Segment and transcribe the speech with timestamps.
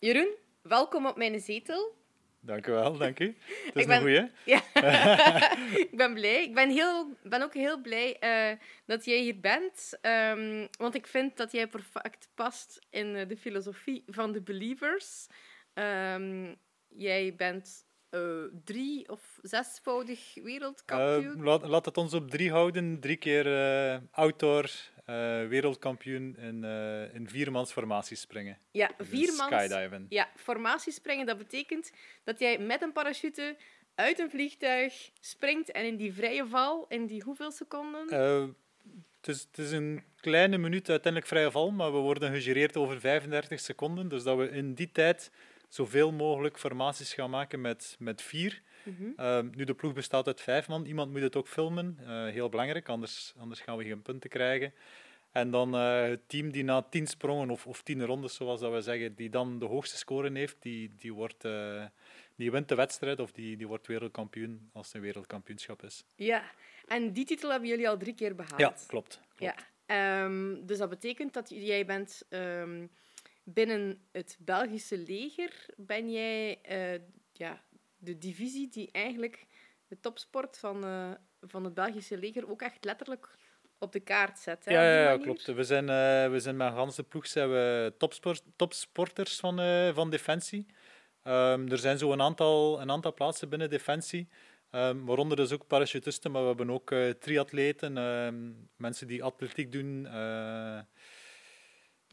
[0.00, 1.98] Jeroen, welkom op mijn zetel.
[2.40, 3.36] Dank u wel, dank u.
[3.66, 4.30] Het is Ik ben- een goeie.
[4.44, 4.62] Ja.
[5.86, 6.42] ik ben blij.
[6.42, 9.98] Ik ben, heel, ben ook heel blij eh, dat jij hier bent.
[10.00, 15.26] ehm, want ik vind dat jij perfect past in eh, de filosofie van de believers.
[15.74, 16.54] Ehm,
[16.88, 18.20] jij bent eh,
[18.64, 21.42] drie- of zesvoudig wereldkampioen.
[21.42, 23.00] Laat, laat het ons op drie houden.
[23.00, 23.46] Drie keer
[23.92, 23.98] eh,
[25.10, 28.58] eh, wereldkampioen in, eh in viermans formaties springen.
[28.70, 29.46] ja, Dus vier man.
[29.46, 30.06] Skydiven.
[30.08, 31.92] Ja, formatiespringen, dat betekent
[32.24, 33.56] dat jij met een parachute
[33.94, 38.08] uit een vliegtuig springt en in die vrije val, in die hoeveel seconden?
[38.08, 38.46] Eh,
[39.20, 43.00] het, is, het is een kleine minuut uiteindelijk vrije val, maar we worden gegereerd over
[43.00, 44.08] 35 seconden.
[44.08, 45.30] Dus dat we in die tijd
[45.68, 48.62] zoveel mogelijk formaties gaan maken met, met vier.
[48.82, 49.10] Mhm.
[49.16, 50.84] Eh, nu, de ploeg bestaat uit vijf man.
[50.84, 51.98] Iemand moet het ook filmen.
[52.00, 54.72] Eh, heel belangrijk, anders, anders gaan we geen punten krijgen.
[55.32, 58.72] En dan eh, het team die na tien sprongen of, of tien rondes, zoals dat
[58.72, 61.84] we zeggen, die dan de hoogste score heeft, die, die, wordt, eh,
[62.36, 66.04] die wint de wedstrijd of die, die wordt wereldkampioen als het een wereldkampioenschap is.
[66.14, 66.42] Ja,
[66.86, 68.60] en die titel hebben jullie al drie keer behaald.
[68.60, 69.20] Ja, klopt.
[69.36, 69.54] Ja.
[69.86, 72.86] Ehm, dus dat betekent dat jij bent ehm,
[73.44, 76.58] binnen het Belgische leger, ben jij
[77.32, 77.62] ja,
[78.00, 79.46] de divisie die eigenlijk
[79.86, 83.38] de topsport van, eh, van het Belgische leger ook echt letterlijk
[83.78, 84.64] op de kaart zet.
[84.64, 85.46] Hè, Ja, ja, klopt.
[85.46, 89.94] We zijn, eh, we zijn met een ganse ploeg zijn we topsport, topsporters van, eh,
[89.94, 90.66] van Defensie.
[91.22, 94.28] Ehm, er zijn zo een aantal, een aantal plaatsen binnen Defensie,
[94.70, 100.06] ehm, waaronder dus ook parachutisten, maar we hebben ook triatleten, ehm, mensen die atletiek doen.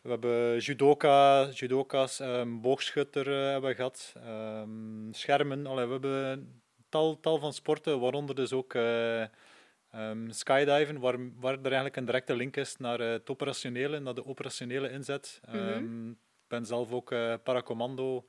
[0.07, 5.65] We hebben judoka, judoka's, ehm, boogschutter eh, hebben we gehad, ehm, schermen.
[5.65, 11.63] Allee, we hebben tal, tal van sporten, waaronder dus ook ehm, skydiven, waar, waar er
[11.63, 15.41] eigenlijk een directe link is naar eh, het operationele, naar de operationele inzet.
[15.51, 16.09] Mhm.
[16.09, 17.09] Ik ben zelf ook
[17.43, 18.25] paracommando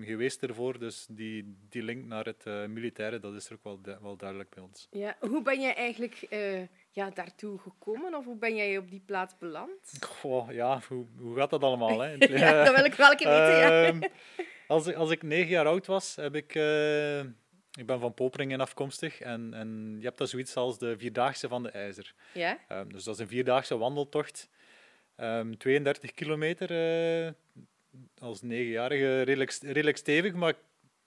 [0.00, 4.16] geweest ervoor, dus die, die link naar het militaire, dat is er ook wel, wel
[4.16, 4.88] duidelijk bij ons.
[4.90, 6.26] Ja, hoe ben jij eigenlijk
[6.94, 9.92] ja, daartoe gekomen of hoe ben jij op die plaats beland?
[10.00, 12.00] Goh, ja, hoe, hoe gaat dat allemaal?
[12.00, 12.08] Hè?
[12.38, 13.30] ja, dat wil ik wel weten.
[13.30, 13.84] Ja.
[13.86, 14.02] Ehm,
[14.66, 16.54] als, ik, als ik negen jaar oud was, heb ik...
[16.54, 17.18] eh,
[17.78, 21.62] ik ben van Poperingen afkomstig en, en je hebt dat zoiets als de Vierdaagse van
[21.62, 22.14] de IJzer.
[22.34, 22.58] ja?
[22.68, 24.48] Ehm, dus dat is een vierdaagse wandeltocht.
[25.16, 26.70] Ehm 32 kilometer
[27.26, 27.32] eh,
[28.18, 30.54] als negenjarige, redelijk, redelijk stevig, maar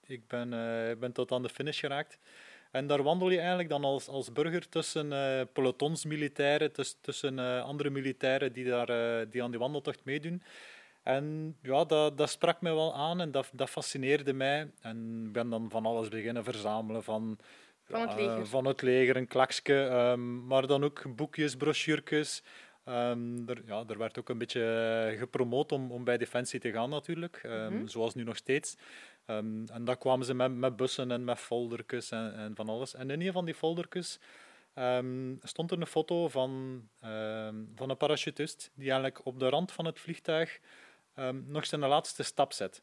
[0.05, 2.17] ik- ben, eh, ik ben tot aan de finish geraakt.
[2.77, 7.61] En daar wandel je eigenlijk dan als, als burger tussen eh pelotonsmilitairen, tuss- tussen eh,
[7.63, 10.41] andere militairen die, daar, eh, die aan die wandeltocht meedoen.
[11.03, 14.71] En ja, dat, dat sprak mij wel aan en dat, dat fascineerde mij.
[14.81, 17.37] En ik ben dan van alles beginnen verzamelen van...
[17.89, 18.45] Van het leger.
[18.47, 22.43] van het leger, een klakske, ehm, maar dan ook boekjes, brochuurtjes.
[22.85, 26.89] Ehm, er, ja, er werd ook een beetje gepromoot om, om bij Defensie te gaan
[26.89, 27.87] natuurlijk, ehm, Mhm.
[27.87, 28.75] zoals nu nog steeds.
[29.27, 32.93] Ehm, en dan kwamen ze met, met bussen en met foldertjes en, en van alles.
[32.93, 34.19] En in een van die foldertjes
[34.73, 39.71] ehm, stond er een foto van, ehm, van een parachutist die eigenlijk op de rand
[39.71, 40.59] van het vliegtuig
[41.45, 42.81] nog zijn laatste stap zet.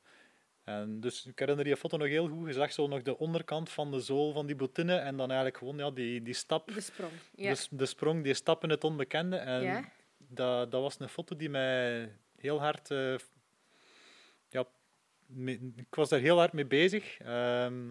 [0.65, 2.47] En dus ik herinner die foto nog heel goed.
[2.47, 5.59] Je zag zo nog de onderkant van de zool van die bottine en dan eigenlijk
[5.59, 7.13] gewoon ja, die, die stap, De sprong.
[7.35, 7.55] Ja.
[7.71, 9.37] de sprong, die stap in het onbekende.
[9.37, 9.85] En Ja.
[10.19, 12.91] dat, dat was een foto die mij heel hard...
[12.91, 13.15] eh,
[15.77, 17.19] ik was daar heel hard mee bezig.
[17.19, 17.91] Ehm,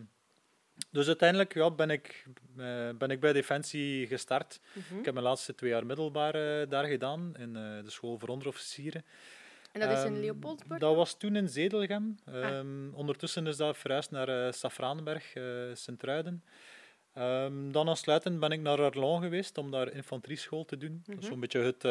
[0.92, 2.26] dus uiteindelijk ja, ben, ik,
[2.58, 4.60] eh, ben ik bij Defensie gestart.
[4.74, 5.00] Mhm.
[5.00, 8.30] Ik heb mijn laatste twee jaar middelbaar eh, daar gedaan, in eh, de school voor
[8.30, 9.06] onderofficieren.
[9.72, 10.80] En dat is in Ehm, Leopoldsburg?
[10.80, 12.16] Dat was toen in Zedelgem.
[12.26, 15.44] Ehm, Ondertussen is dat verhuisd naar eh Safraanberg, eh
[15.74, 16.44] Sint-Truiden.
[17.72, 21.02] Dan aansluitend ben ik naar Arlon geweest om daar infanterieschool te doen.
[21.06, 21.32] Dat is Mhm.
[21.32, 21.82] zo'n beetje het,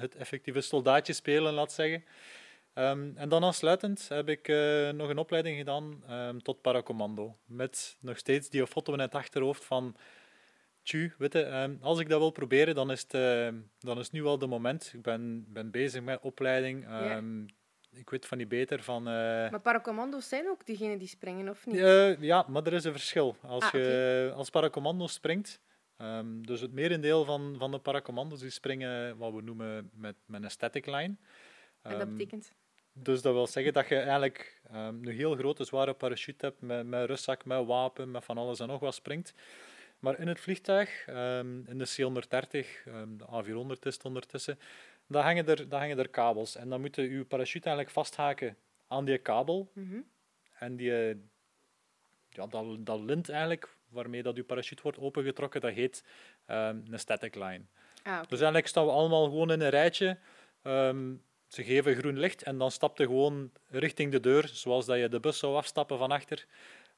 [0.00, 2.04] het effectieve soldaatje spelen, laat zeggen.
[2.76, 7.36] Ehm, en dan aansluitend heb ik eh, nog een opleiding gedaan ehm, tot paracommando.
[7.44, 9.96] Met nog steeds die foto in het achterhoofd van...
[10.82, 13.10] Tju, ehm, als ik dat wil proberen, dan is het,
[13.78, 14.90] dan is nu wel de moment.
[14.94, 16.84] Ik ben, ben bezig met opleiding.
[16.88, 17.22] Ja.
[17.92, 18.98] Ik weet van niet beter van...
[19.08, 19.12] eh,
[19.50, 21.76] Maar paracommando's zijn ook diegenen die springen, of niet?
[21.76, 23.36] eh, ja, maar er is een verschil.
[23.42, 25.60] Als Ah, je als paracommando springt,
[25.96, 30.42] ehm, dus het merendeel van, van de paracommando's die springen wat we noemen met, met
[30.42, 31.16] een static line.
[31.82, 32.52] en dat betekent...
[32.98, 36.86] dus dat wil zeggen dat je eigenlijk ehm, een heel grote, zware parachute hebt met,
[36.86, 39.34] met rugzak, met wapen, met van alles en nog wat springt.
[39.98, 44.58] Maar in het vliegtuig, ehm, in de C-130, ehm, de A400 is het ondertussen,
[45.06, 46.56] daar hangen, er, daar hangen er kabels.
[46.56, 48.56] En dan moet je je parachute eigenlijk vasthaken
[48.88, 49.70] aan die kabel.
[49.72, 50.00] Mhm.
[50.58, 51.16] En die, eh,
[52.28, 56.04] ja, dat, dat lint eigenlijk, waarmee dat je parachute wordt opengetrokken, dat heet
[56.46, 57.62] een static line.
[58.02, 58.20] Ah.
[58.20, 60.18] Dus eigenlijk staan we allemaal gewoon in een rijtje.
[61.48, 65.20] Ze geven groen licht en dan stapte gewoon richting de deur, zoals dat je de
[65.20, 66.46] bus zou afstappen van achter.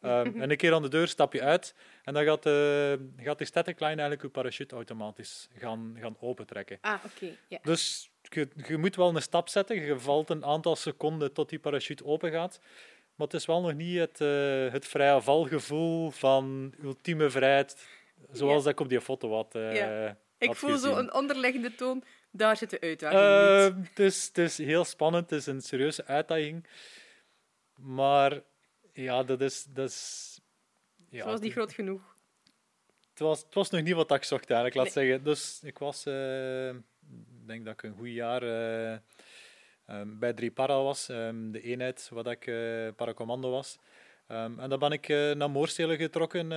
[0.02, 0.10] Um,
[0.42, 1.74] en een keer aan de deur stap je uit
[2.04, 6.78] en dan gaat, de, gaat de static line eigenlijk je parachute automatisch gaan, gaan opentrekken.
[6.80, 7.36] Ah, oké.
[7.62, 9.80] Dus je, je moet wel een stap zetten.
[9.80, 12.60] Je valt een aantal seconden tot die parachute open gaat.
[13.14, 17.86] Maar het is wel nog niet het, uh, het vrije valgevoel van ultieme vrijheid,
[18.30, 19.54] zoals dat ik op die foto had.
[19.54, 20.10] Uh.
[20.38, 20.92] Ik voel gezien.
[20.92, 22.04] zo een onderliggende toon.
[22.38, 25.30] Daar zit de uitdaging uh, het, is, het is heel spannend.
[25.30, 26.66] Het is een serieuze uitdaging.
[27.76, 28.40] Maar
[28.92, 29.66] ja, dat is...
[29.68, 30.40] Dat is
[31.08, 32.16] ja, het was niet groot genoeg.
[33.10, 35.06] Het was, het was nog niet wat ik zocht, eigenlijk, laat nee.
[35.06, 35.24] zeggen.
[35.24, 36.06] Dus ik was...
[36.06, 38.96] Uh, ik denk dat ik een goed jaar uh,
[39.86, 41.08] um, bij drie para was.
[41.08, 43.78] Um, de eenheid wat ik uh, paracommando was.
[44.28, 46.48] Um, en dan ben ik uh, naar Moorselen getrokken,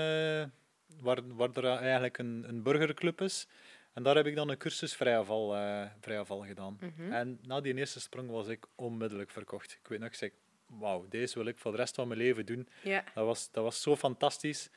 [1.02, 3.48] waar, waar er eigenlijk een, een burgerclub is.
[3.94, 5.56] En daar heb ik dan een cursus vrijafval,
[6.00, 6.78] vrijafval gedaan.
[6.80, 6.86] Mhm.
[6.86, 7.14] Mm -hmm.
[7.14, 9.72] En na die eerste sprong was ik onmiddellijk verkocht.
[9.72, 10.32] Ik weet nog, ik zei,
[10.80, 12.70] wauw, deze wil ik voor de rest van mijn leven doen.
[12.84, 13.04] Ja.
[13.14, 14.70] Dat, was, dat was zo fantastisch.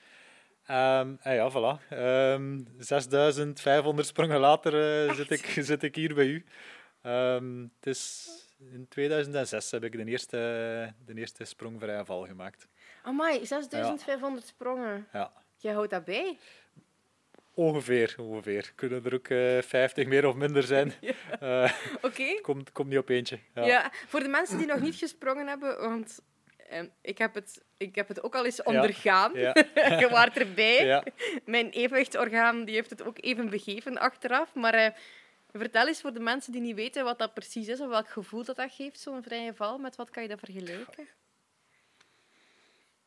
[0.71, 1.93] Um, en ja, voilà.
[1.93, 6.45] Um, 6500 sprongen later uh, zit, ik, zit ik hier bij u.
[7.03, 8.29] Um, het is
[8.59, 10.37] in 2006 heb ik de eerste,
[11.05, 12.69] de eerste sprong vrije val gemaakt.
[13.03, 14.51] Amai, 6500 ja.
[14.51, 15.09] sprongen.
[15.13, 15.33] Ja.
[15.57, 16.39] Jij houdt dat bij?
[17.55, 18.73] Ongeveer, ongeveer.
[18.75, 20.93] Kunnen er ook uh, 50 meer of minder zijn.
[21.01, 21.13] ja.
[21.43, 22.07] uh, Oké.
[22.07, 22.39] Okay.
[22.41, 23.39] Komt, komt niet op eentje.
[23.55, 23.65] Ja.
[23.65, 23.91] ja.
[24.07, 26.21] voor de mensen die nog niet gesprongen hebben, want
[26.73, 29.33] um, ik, heb het, ik heb het ook al eens ondergaan.
[29.35, 29.55] Ja.
[30.01, 31.03] Je waart erbij.
[31.45, 34.55] Mijn evenwichtsorgaan die heeft het ook even begeven achteraf.
[34.55, 34.89] Maar uh,
[35.53, 38.45] vertel eens voor de mensen die niet weten wat dat precies is, of welk gevoel
[38.45, 39.79] dat, dat geeft, zo'n vrije val.
[39.79, 41.09] Met wat kan je dat vergelijken?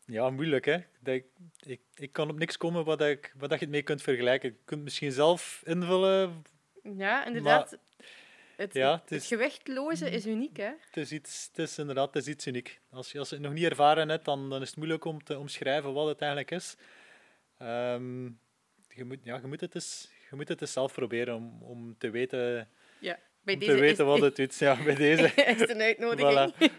[0.07, 0.77] Ja, moeilijk hè.
[1.03, 1.25] Ik,
[1.59, 4.49] ik, ik kan op niks komen wat, ik, wat je het mee kunt vergelijken.
[4.49, 6.43] Je kunt het misschien zelf invullen.
[6.83, 7.71] Ja, inderdaad.
[7.71, 7.79] Maar,
[8.55, 10.71] het, ja, het, het is, gewichtloze is uniek, hè?
[10.79, 12.79] Het is, iets, het is inderdaad het is iets uniek.
[12.89, 15.23] Als je, als je het nog niet ervaren hebt, dan, dan is het moeilijk om
[15.23, 16.75] te omschrijven wat het eigenlijk is.
[17.61, 18.39] Um,
[18.89, 21.97] je, moet, ja, je, moet het eens, je moet het eens zelf proberen om, om
[21.97, 22.69] te weten...
[22.99, 23.19] Ja.
[23.47, 24.55] Bij om deze te weten wat het doet.
[24.55, 25.23] Ja, bij deze.
[25.35, 26.53] is het een uitnodiging.
[26.53, 26.71] Voilà.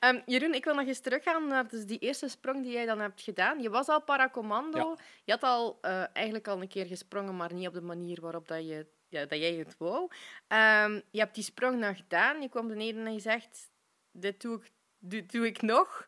[0.00, 3.00] um, Jeroen, ik wil nog eens teruggaan naar dus die eerste sprong die jij dan
[3.00, 3.60] hebt gedaan.
[3.62, 4.78] Je was al paracommando.
[4.78, 4.96] Ja.
[5.24, 8.48] Je had al uh, eigenlijk al een keer gesprongen, maar niet op de manier waarop
[8.48, 10.00] dat, je, ja, dat jij het wou.
[10.02, 12.40] Um, je hebt die sprong nog gedaan.
[12.42, 13.70] Je kwam beneden en je zegt,
[14.12, 16.06] dit doe ik, dit doe ik nog.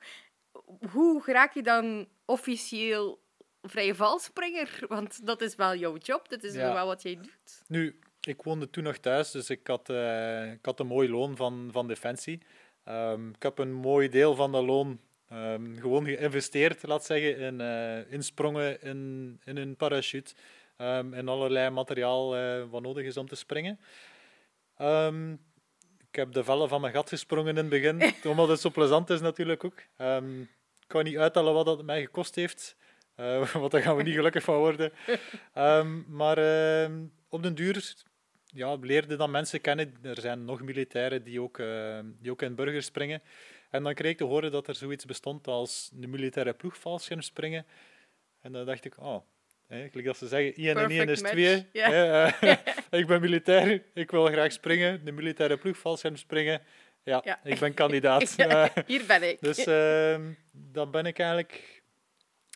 [0.92, 3.22] Hoe raak je dan officieel
[3.62, 4.80] vrije valspringer?
[4.88, 6.28] Want dat is wel jouw job.
[6.28, 6.72] Dat is Ja.
[6.72, 7.62] wel wat jij doet.
[7.66, 11.36] Nu, ik woonde toen nog thuis, dus ik had, eh, ik had een mooi loon
[11.36, 12.42] van, van Defensie.
[12.84, 17.60] Ehm, ik heb een mooi deel van dat loon ehm, gewoon geïnvesteerd, laat zeggen, in,
[17.60, 20.34] eh, in sprongen, in, in een parachute,
[20.76, 23.80] um, in allerlei materiaal eh, wat nodig is om te springen.
[26.08, 29.10] Ik heb de vellen van mijn gat gesprongen in het begin, omdat het zo plezant
[29.10, 29.78] is natuurlijk ook.
[30.80, 32.76] Ik kan niet uittellen wat dat mij gekost heeft,
[33.20, 34.92] uh, want daar gaan we niet gelukkig van worden.
[35.54, 36.90] Um, maar uh,
[37.28, 37.94] op den duur
[38.54, 39.94] ja, leerde dan mensen kennen.
[40.02, 43.22] Er zijn nog militairen die ook, uh, die ook in burgers springen.
[43.70, 47.66] En dan kreeg ik te horen dat er zoiets bestond als de militaire ploegvalscherm springen.
[48.40, 49.22] En dan dacht ik, oh,
[49.68, 51.66] eigenlijk als ze zeggen 1 en 1 is 2.
[51.72, 52.42] Yeah.
[52.42, 52.52] uh,
[53.00, 55.04] ik ben militair, ik wil graag springen.
[55.04, 56.62] De militaire ploegvalscherm springen.
[57.02, 57.40] Ja, Ja.
[57.44, 58.34] ik ben kandidaat.
[58.36, 59.40] Ja, hier ben ik.
[59.40, 60.18] Dus uh,
[60.52, 61.82] dan ben ik eigenlijk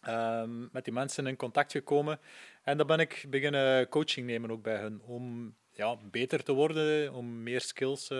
[0.09, 2.21] um, met die mensen in contact gekomen.
[2.63, 5.01] En dan ben ik beginnen coaching nemen ook bij hen.
[5.05, 8.19] Om ja, beter te worden, om meer skills uh,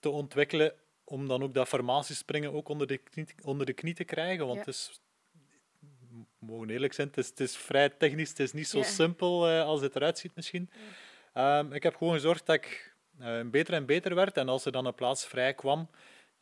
[0.00, 0.72] te ontwikkelen.
[1.04, 4.46] Om dan ook dat formatiespringen ook onder de knie, onder de knie te krijgen.
[4.46, 4.64] Want Ja.
[4.64, 5.00] het is,
[5.80, 8.28] we mogen eerlijk zijn, het is, het is vrij technisch.
[8.28, 8.84] Het is niet zo Ja.
[8.84, 10.70] simpel uh, als het eruit ziet misschien.
[11.34, 14.36] Um, ik heb gewoon gezorgd dat ik uh, beter en beter werd.
[14.36, 15.88] En als er dan een plaats vrij kwam,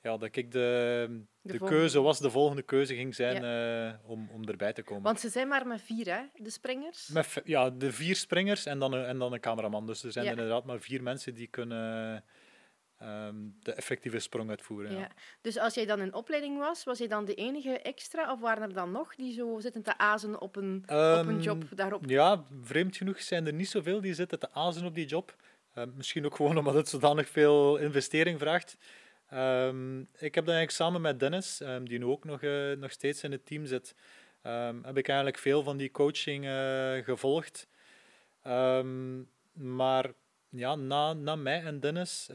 [0.03, 4.49] ja, dat ik de, de, keuze was, de volgende keuze ging zijn uh, om, om
[4.49, 5.03] erbij te komen.
[5.03, 7.09] Want ze zijn maar met vier, hè, de springers.
[7.09, 9.87] Met, ja, de vier springers en dan een, en dan een cameraman.
[9.87, 10.31] Dus er zijn Ja.
[10.31, 12.25] inderdaad maar vier mensen die kunnen
[12.99, 14.93] ehm, de effectieve sprong uitvoeren.
[14.93, 14.99] Ja.
[14.99, 15.09] Ja.
[15.41, 18.33] Dus als jij dan in opleiding was, was jij dan de enige extra?
[18.33, 21.41] Of waren er dan nog die zo zitten te azen op een, op een Ehm,
[21.41, 22.05] job daarop?
[22.07, 25.37] Ja, vreemd genoeg zijn er niet zoveel die zitten te azen op die job.
[25.75, 28.77] Eh, misschien ook gewoon omdat het zodanig veel investering vraagt.
[29.31, 32.91] Ehm, ik heb dan eigenlijk samen met Dennis, ehm, die nu ook nog, eh, nog
[32.91, 33.95] steeds in het team zit,
[34.43, 37.69] ehm, heb ik eigenlijk veel van die coaching eh, gevolgd.
[39.53, 40.13] Maar
[40.49, 42.29] ja, na, na mij en Dennis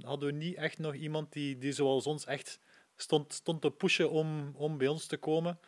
[0.00, 2.60] hadden we niet echt nog iemand die, die zoals ons echt
[2.96, 5.58] stond, stond te pushen om, om bij ons te komen.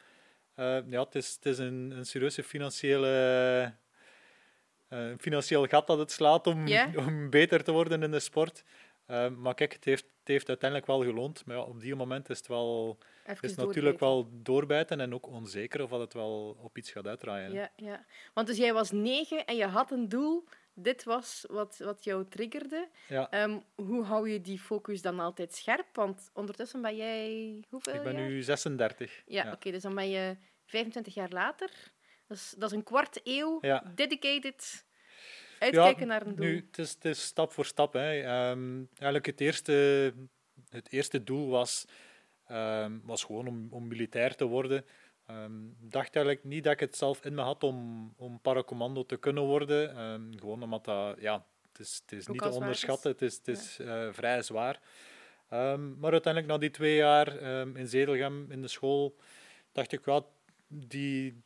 [0.56, 3.74] Ja, het is, het is een, een serieuze financiële,
[4.88, 6.66] eh, financieel gat dat het slaat om,
[7.06, 8.64] om beter te worden in de sport.
[9.36, 11.46] Maar kijk, het heeft, heeft uiteindelijk wel geloond.
[11.46, 15.26] Maar ja, op die moment is het wel Even is natuurlijk wel doorbijten en ook
[15.26, 17.52] onzeker of dat het wel op iets gaat uitdraaien.
[17.52, 18.04] Ja, ja.
[18.34, 20.44] Want dus jij was negen en je had een doel.
[20.74, 22.88] Dit was wat, wat jou triggerde.
[23.08, 23.30] Ja.
[23.30, 25.86] Ehm, hoe hou je die focus dan altijd scherp?
[25.92, 28.28] Want ondertussen ben jij hoeveel Ik ben jaar?
[28.28, 29.22] nu 36.
[29.26, 29.70] Ja, oké.
[29.70, 31.70] dus dan ben je 25 jaar later.
[32.26, 33.60] Dat is, dat is een kwart eeuw
[33.94, 34.84] dedicated
[35.62, 36.46] uitkijken naar een doel.
[36.46, 37.92] Nu, het, is, het is stap voor stap.
[37.92, 38.20] Hè.
[38.20, 39.72] Ehm, eigenlijk het eerste,
[40.68, 41.84] het eerste doel was,
[42.46, 44.84] ehm, was gewoon om, om militair te worden.
[45.26, 49.06] Ehm, Ik dacht eigenlijk niet dat ik het zelf in me had om, om paracommando
[49.06, 49.88] te kunnen worden.
[50.38, 52.54] Gewoon omdat dat, ja, het is, het is Ook niet te is.
[52.54, 53.10] onderschatten.
[53.10, 54.80] Het is, het is eh, vrij zwaar.
[55.98, 57.36] Maar uiteindelijk, na die twee jaar
[57.76, 59.16] in Zedelgem in de school,
[59.72, 60.22] dacht ik, ja,
[60.68, 61.42] die,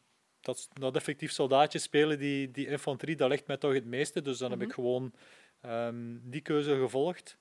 [0.46, 4.22] dat, dat effectief soldaatje spelen, die, die infanterie, dat ligt mij toch het meeste.
[4.22, 5.12] Dus dan heb ik gewoon
[5.60, 7.36] ehm, die keuze gevolgd.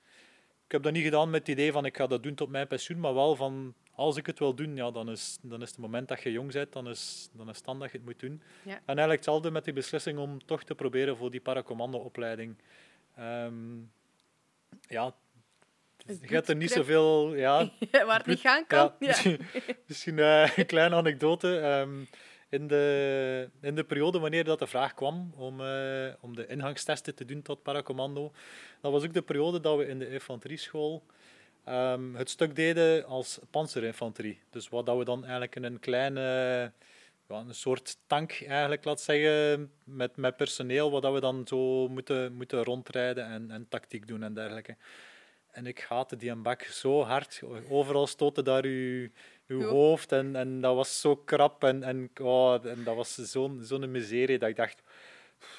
[0.65, 2.67] Ik heb dat niet gedaan met het idee van ik ga dat doen tot mijn
[2.67, 5.77] pensioen, maar wel van als ik het wil doen, ja, dan, is, dan is het
[5.77, 8.19] moment dat je jong bent, dan is, dan is het dan dat je het moet
[8.19, 8.41] doen.
[8.63, 8.71] Ja.
[8.71, 12.55] En eigenlijk hetzelfde met die beslissing om toch te proberen voor die paracommando-opleiding.
[13.15, 13.77] Ehm,
[14.87, 15.15] ja,
[16.05, 17.35] je hebt er niet zoveel...
[17.35, 18.91] Ja, Waar het niet gaan kan.
[18.99, 19.39] ja, misschien,
[19.87, 21.59] misschien eh, een kleine anekdote.
[21.59, 22.03] Ehm,
[22.49, 27.15] in, de, in de periode wanneer dat de vraag kwam om, eh, om de ingangstesten
[27.15, 28.31] te doen tot paracommando,
[28.81, 31.03] dat was ook de periode dat we in de infanterieschool
[31.63, 34.39] ehm, het stuk deden als panzerinfanterie.
[34.49, 36.71] Dus wat dat we dan eigenlijk in een kleine,
[37.27, 42.33] een soort tank eigenlijk, laat zeggen, met, met personeel, wat dat we dan zo moeten,
[42.33, 44.75] moeten rondrijden en, en tactiek doen en dergelijke.
[45.55, 47.41] En ik haatte die een bak zo hard.
[47.69, 49.09] Overal stootte daar uw,
[49.47, 53.59] uw hoofd en, en dat was zo krap en, en, oh, en dat was zo'n
[53.63, 54.81] zo'n miserie dat ik dacht,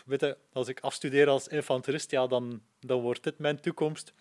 [0.05, 4.13] weet je, als ik afstudeer als infanterist, ja, dan, dan wordt dit mijn toekomst.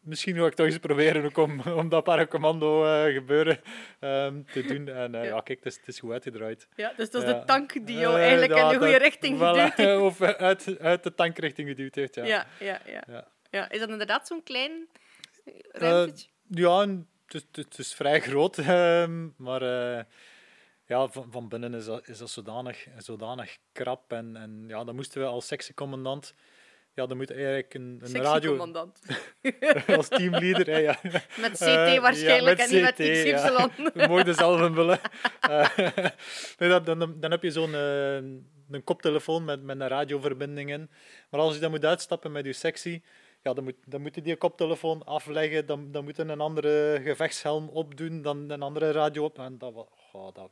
[0.00, 3.60] Misschien ga ik toch eens proberen ook om, om dat paracommando eh, gebeuren
[4.00, 4.88] ehm, te doen.
[4.88, 5.28] En eh, Ja.
[5.34, 6.68] ja, kijk, het is, het is goed uitgedraaid.
[6.76, 7.38] Ja, dus dat is Ja.
[7.38, 9.98] de tank die jou Eh, eigenlijk ja, in de goede dat- richting geduwd heeft.
[10.08, 12.24] Of uit, uit de tankrichting geduwd heeft, ja.
[12.24, 13.26] Ja, ja, ja.
[13.50, 13.70] Ja.
[13.70, 14.88] Is dat inderdaad zo'n klein
[15.72, 16.28] ruimtetje?
[16.48, 17.08] Ja, en
[17.42, 20.04] het, is- het is vrij groot, ehm, maar eh,
[20.86, 24.12] ja, van, van binnen is dat, is dat zodanig, zodanig krap.
[24.12, 26.34] En, en ja, dan moesten we als sectiecommandant,
[26.94, 28.56] ja, dan moet eigenlijk een, een radio
[29.96, 30.66] als teamleader.
[30.66, 30.98] hè, ja.
[31.40, 33.28] Met CT Eh, waarschijnlijk ja, en niet met XY.
[33.28, 33.68] ja.
[33.94, 34.98] We mogen zelf invullen.
[35.40, 35.76] Eh,
[36.58, 40.90] nee, dan, dan, dan heb je zo'n eh, een koptelefoon met, met een radioverbinding in.
[41.30, 43.02] Maar als je dan moet uitstappen met je sectie,
[43.44, 47.00] ja, dan, moet, dan moet je die koptelefoon afleggen, dan, dan moet je een andere
[47.02, 49.38] gevechtshelm opdoen, dan een andere radio op.
[49.38, 50.50] En dat, was, oh, dat,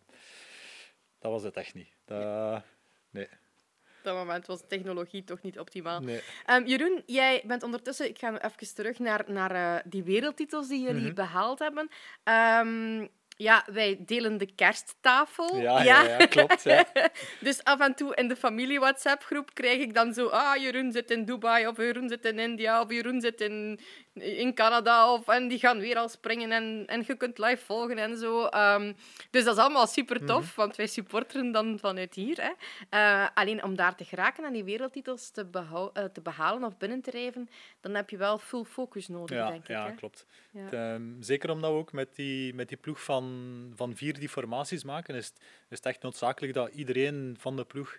[1.18, 1.88] dat was het echt niet.
[2.04, 2.62] Dat,
[3.10, 6.00] nee, Op dat moment was de technologie toch niet optimaal.
[6.00, 6.20] nee.
[6.46, 8.08] Ehm, Jeroen, jij bent ondertussen...
[8.08, 11.14] Ik ga even terug naar, naar eh, die wereldtitels die jullie Mhm.
[11.14, 11.88] behaald hebben.
[12.22, 13.06] Ehm,
[13.42, 15.56] ja, wij delen de kersttafel.
[15.60, 16.62] Ja, ja, ja, klopt.
[16.62, 16.84] Ja.
[17.40, 20.26] Dus af en toe in de familie-WhatsApp-groep krijg ik dan zo...
[20.26, 23.78] Ah, Jeroen zit in Dubai, of Jeroen zit in India, of Jeroen zit in,
[24.14, 27.98] in Canada, of, en die gaan weer al springen en, en je kunt live volgen
[27.98, 28.44] en zo.
[28.46, 28.92] Ehm,
[29.30, 30.54] dus dat is allemaal super tof, Mhm.
[30.60, 32.38] want wij supporteren dan vanuit hier.
[32.40, 32.50] Hè.
[32.90, 35.46] Eh, alleen om daar te geraken en die wereldtitels te,
[35.92, 37.48] eh, te behalen of binnen te rijven,
[37.80, 39.68] dan heb je wel full focus nodig, Ja, denk ik.
[39.68, 39.94] ja hè.
[39.94, 40.26] klopt.
[40.70, 43.31] Ehm, zeker omdat we ook met die, met die ploeg van,
[43.74, 47.64] van vier die formaties maken, is het, is het echt noodzakelijk dat iedereen van de
[47.64, 47.98] ploeg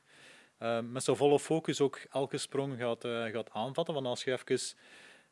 [0.57, 3.93] ehm, met zijn volle focus ook elke sprong gaat, eh, gaat aanvatten.
[3.93, 4.77] Want als je even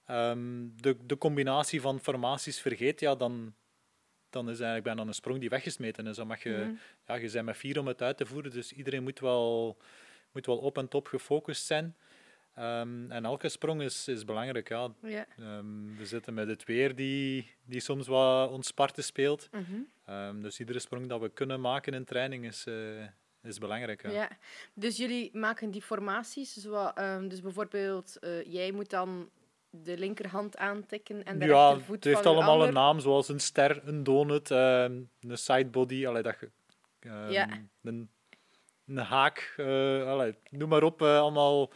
[0.05, 3.53] ehm, de, de combinatie van formaties vergeet, ja, dan,
[4.29, 6.15] dan is eigenlijk bijna een sprong die weggesmeten is.
[6.15, 6.73] Dan mag je, Mhm.
[7.07, 9.77] ja, je bent met vier om het uit te voeren, dus iedereen moet wel,
[10.31, 11.95] moet wel op en top gefocust zijn.
[12.55, 14.69] Ehm, en elke sprong is, is belangrijk.
[14.69, 14.89] Ja.
[15.01, 15.25] Ja.
[15.37, 19.49] Ehm, we zitten met het weer die, die soms wat ons parten speelt.
[20.05, 23.05] Ehm, dus iedere sprong dat we kunnen maken in training is, eh,
[23.43, 24.01] is belangrijk.
[24.01, 24.09] Ja.
[24.11, 24.29] Ja,
[24.73, 26.53] dus jullie maken die formaties.
[26.53, 29.29] Zo, ehm, dus bijvoorbeeld, eh, jij moet dan
[29.69, 32.67] de linkerhand aantikken en de Ja, rechtervoet het heeft van allemaal ander.
[32.67, 36.35] een naam, zoals een ster, een donut, een sidebody, allee, dat
[37.29, 37.47] Ja.
[37.83, 38.09] een,
[38.87, 41.71] een haak, eh, allee, noem maar op, allemaal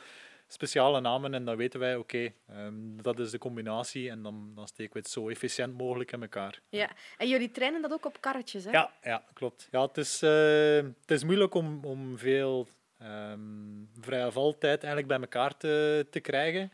[0.47, 1.33] speciale namen.
[1.33, 4.99] En dan weten wij, oké, ehm, dat is de combinatie en dan, dan steken we
[4.99, 6.61] het zo efficiënt mogelijk in elkaar.
[6.69, 8.71] Ja, en jullie trainen dat ook op karretjes, hè?
[8.71, 9.67] Ja, ja klopt.
[9.71, 15.19] Ja, het, is, eh, het is moeilijk om, om veel ehm vrije valtijd eigenlijk bij
[15.19, 16.71] elkaar te, te krijgen.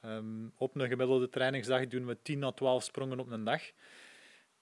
[0.00, 3.62] Ehm, op een gemiddelde trainingsdag doen we 10 à 12 sprongen op een dag.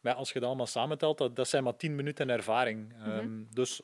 [0.01, 2.93] Maar als je dat allemaal samentelt, dat, dat zijn maar 10 minuten ervaring.
[3.05, 3.81] Ehm, Dus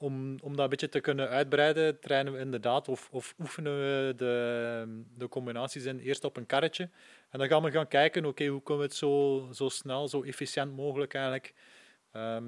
[0.00, 4.14] om, om dat een beetje te kunnen uitbreiden, trainen we inderdaad of, of oefenen we
[4.16, 6.90] de, de combinaties in eerst op een karretje.
[7.30, 10.22] En dan gaan we gaan kijken, oké, hoe kunnen we het zo, zo snel, zo
[10.22, 11.54] efficiënt mogelijk eigenlijk
[12.12, 12.44] ehm,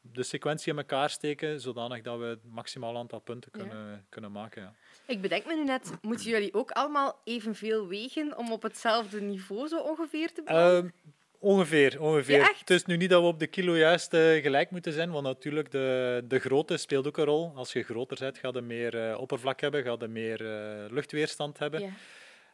[0.00, 4.62] de sequentie in elkaar steken, zodanig dat we het maximaal aantal punten kunnen, kunnen maken.
[4.62, 4.74] Ja.
[5.06, 9.68] Ik bedenk me nu net, moeten jullie ook allemaal evenveel wegen om op hetzelfde niveau
[9.68, 10.84] zo ongeveer te blijven?
[10.84, 11.12] Uh,
[11.44, 12.54] ongeveer, ongeveer.
[12.58, 15.24] het is nu niet dat we op de kilo juist uh, gelijk moeten zijn, want
[15.24, 17.52] natuurlijk de, de grootte speelt ook een rol.
[17.54, 21.58] Als je groter bent, ga je meer uh, oppervlak hebben, ga je meer uh, luchtweerstand
[21.58, 21.94] hebben.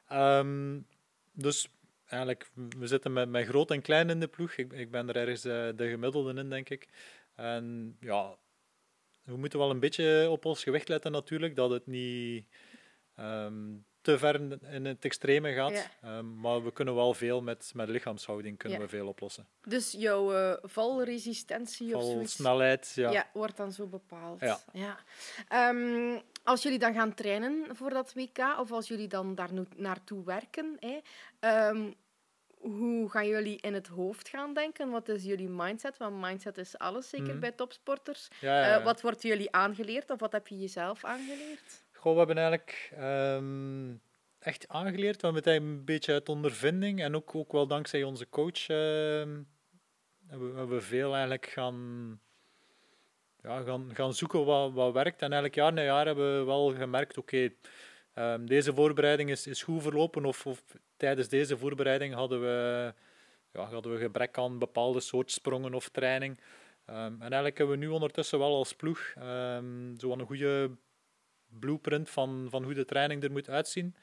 [0.09, 0.39] Ja.
[0.39, 0.87] Um,
[1.33, 1.69] dus
[2.07, 4.53] eigenlijk, we zitten met, met groot en klein in de ploeg.
[4.53, 6.89] Ik, ik ben er ergens de gemiddelde in, denk ik.
[7.35, 8.37] En ja,
[9.25, 12.47] we moeten wel een beetje op ons gewicht letten natuurlijk, dat het niet
[13.17, 14.41] um, te ver
[14.73, 15.89] in het extreme gaat.
[16.05, 18.85] Um, maar we kunnen wel veel met, met lichaamshouding kunnen ja.
[18.85, 19.47] we veel oplossen.
[19.65, 22.33] Dus jouw uh, valresistentie of zoiets?
[22.33, 23.11] snelheid, ja.
[23.11, 23.31] ja.
[23.33, 24.41] wordt dan zo bepaald.
[24.73, 24.99] Ja.
[25.69, 30.25] Um, als jullie dan gaan trainen voor dat WK, of als jullie dan daar naartoe
[30.25, 30.99] werken, hè,
[32.61, 34.91] hoe gaan jullie in het hoofd gaan denken?
[34.91, 35.97] Wat is jullie mindset?
[35.97, 37.39] Want mindset is alles, zeker mhm.
[37.39, 38.29] bij topsporters.
[38.41, 41.83] Uh, wat wordt jullie aangeleerd of wat heb je jezelf aangeleerd?
[42.03, 44.01] We hebben eigenlijk um,
[44.39, 45.21] echt aangeleerd.
[45.21, 48.77] We hebben het een beetje uit ondervinding en ook, ook wel dankzij onze coach uh,
[50.27, 52.21] hebben, we veel eigenlijk gaan,
[53.43, 55.23] ja, gaan, gaan zoeken wat, wat werkt.
[55.23, 57.51] En eigenlijk jaar na jaar hebben we wel gemerkt, oké,
[58.15, 60.63] um, deze voorbereiding is, is goed verlopen of, of
[60.97, 62.95] tijdens deze voorbereiding hadden we,
[63.53, 66.41] ja, hadden we gebrek aan bepaalde soort sprongen of training.
[66.85, 70.71] En eigenlijk hebben we nu ondertussen wel als ploeg um, zo een goede
[71.59, 73.95] blueprint van, van hoe de training er moet uitzien.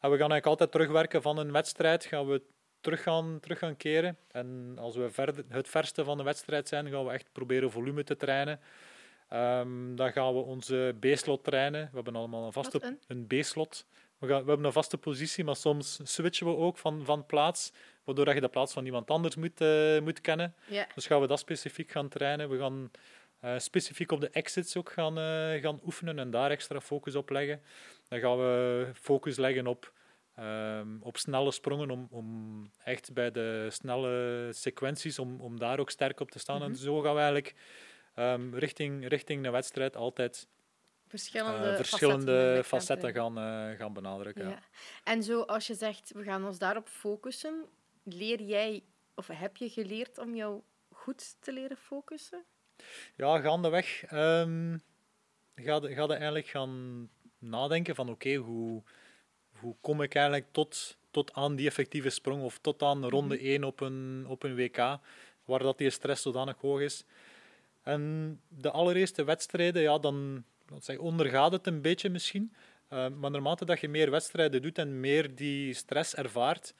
[0.00, 2.42] En we gaan eigenlijk altijd terugwerken van een wedstrijd, gaan we
[2.80, 4.16] terug gaan, terug gaan keren.
[4.30, 8.04] En als we verder, het verste van de wedstrijd zijn, gaan we echt proberen volume
[8.04, 8.60] te trainen.
[9.32, 11.82] Um, dan gaan we onze B-slot trainen.
[11.82, 13.86] We hebben allemaal een vaste een B-slot.
[14.18, 17.72] We, gaan, we hebben een vaste positie, maar soms switchen we ook van, van plaats,
[18.04, 20.54] waardoor je de plaats van iemand anders moet, uh, moet kennen.
[20.66, 20.86] Yeah.
[20.94, 22.48] Dus gaan we dat specifiek gaan trainen.
[22.48, 22.90] We gaan
[23.44, 27.30] uh, specifiek op de exits ook gaan, uh, gaan oefenen en daar extra focus op
[27.30, 27.62] leggen.
[28.08, 29.92] Dan gaan we focus leggen op,
[30.38, 35.90] um, op snelle sprongen, om, om echt bij de snelle sequenties, om, om daar ook
[35.90, 36.56] sterk op te staan.
[36.56, 36.70] Mm -hmm.
[36.70, 37.54] En zo gaan we eigenlijk
[38.16, 40.48] um, richting, richting de wedstrijd altijd
[41.08, 44.48] verschillende, uh, verschillende facetten, gaan, uh, gaan benadrukken.
[44.48, 44.58] Ja.
[45.04, 47.64] En zo als je zegt, we gaan ons daarop focussen,
[48.02, 48.82] leer jij
[49.14, 52.44] of heb je geleerd om jou goed te leren focussen?
[53.16, 54.82] Ja, gaandeweg um,
[55.54, 58.82] ga, ga je eigenlijk gaan nadenken van oké, okay, hoe,
[59.52, 63.40] hoe kom ik eigenlijk tot, tot aan die effectieve sprong of tot aan ronde mm
[63.40, 63.50] -hmm.
[63.50, 64.76] 1 op een, op een WK,
[65.44, 67.04] waar dat die stress zodanig hoog is.
[67.82, 70.44] En de allereerste wedstrijden, ja, dan
[70.98, 72.52] ondergaat het een beetje misschien.
[72.92, 76.74] Uh, maar naarmate dat je meer wedstrijden doet en meer die stress ervaart,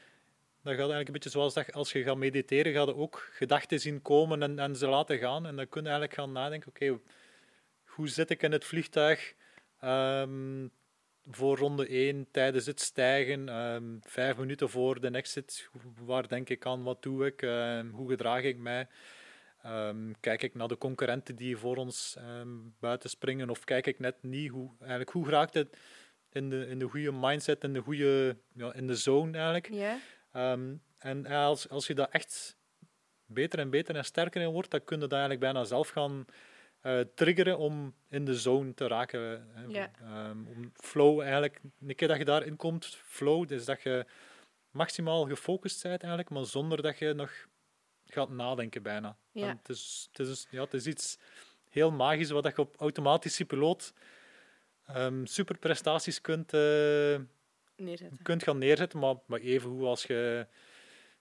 [0.62, 3.81] dan gaat eigenlijk een beetje zoals dat als je gaat mediteren, ga je ook gedachten
[3.81, 5.46] zien komen en, en ze laten gaan.
[5.46, 6.98] En dan kun je eigenlijk gaan nadenken, oké,
[7.85, 9.35] hoe zit ik in het vliegtuig
[9.85, 10.70] um,
[11.31, 15.70] voor ronde 1 tijdens het stijgen, um, vijf minuten voor de exit,
[16.01, 18.88] waar denk ik aan, wat doe ik, um, hoe gedraag ik mij?
[20.20, 22.16] Kijk ik naar de concurrenten die voor ons
[22.81, 25.77] buiten springen, of kijk ik net niet hoe, eigenlijk, hoe raakt het
[26.33, 29.68] in de, in de goede mindset, in de goede ja, in de zone eigenlijk.
[29.70, 29.96] Yeah.
[30.37, 32.57] Um, en als, als je daar echt
[33.27, 36.25] beter en beter en sterker in wordt, dan kun je dat eigenlijk bijna zelf gaan
[36.83, 39.49] uh, triggeren om in de zone te raken.
[39.68, 39.90] Yeah.
[40.31, 44.07] om flow eigenlijk, een keer dat je daarin komt, flow, dus dat je
[44.71, 47.31] maximaal gefocust bent eigenlijk, maar zonder dat je nog
[48.07, 49.16] gaat nadenken bijna.
[49.33, 49.47] Ja.
[49.47, 51.18] Het, is, het, is, ja, het is iets
[51.68, 53.92] heel magisch wat je op automatische piloot
[54.97, 57.18] um, super prestaties kunt, uh,
[58.23, 58.99] kunt gaan neerzetten.
[58.99, 60.47] Maar, maar even hoe als je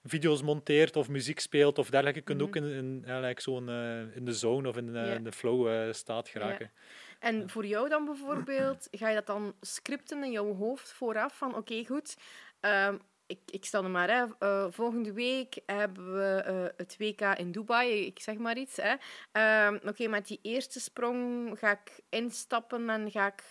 [0.04, 2.62] video's monteert of muziek speelt of dergelijke, kun je mm -hmm.
[2.64, 5.68] ook in, in, eigenlijk zo'n, uh, in de zone of in, uh, in de flow
[5.68, 6.72] uh, staat geraken.
[7.20, 11.50] En voor jou dan bijvoorbeeld, ga je dat dan scripten in jouw hoofd vooraf van
[11.50, 12.18] oké, okay, goed,
[12.62, 14.26] um, ik, ik stel er maar, hè,
[14.72, 18.78] volgende week hebben we het WK in Dubai, ik zeg maar iets.
[18.82, 18.94] Hè.
[19.34, 23.44] Uh, Oké, okay, met die eerste sprong ga ik instappen en ga ik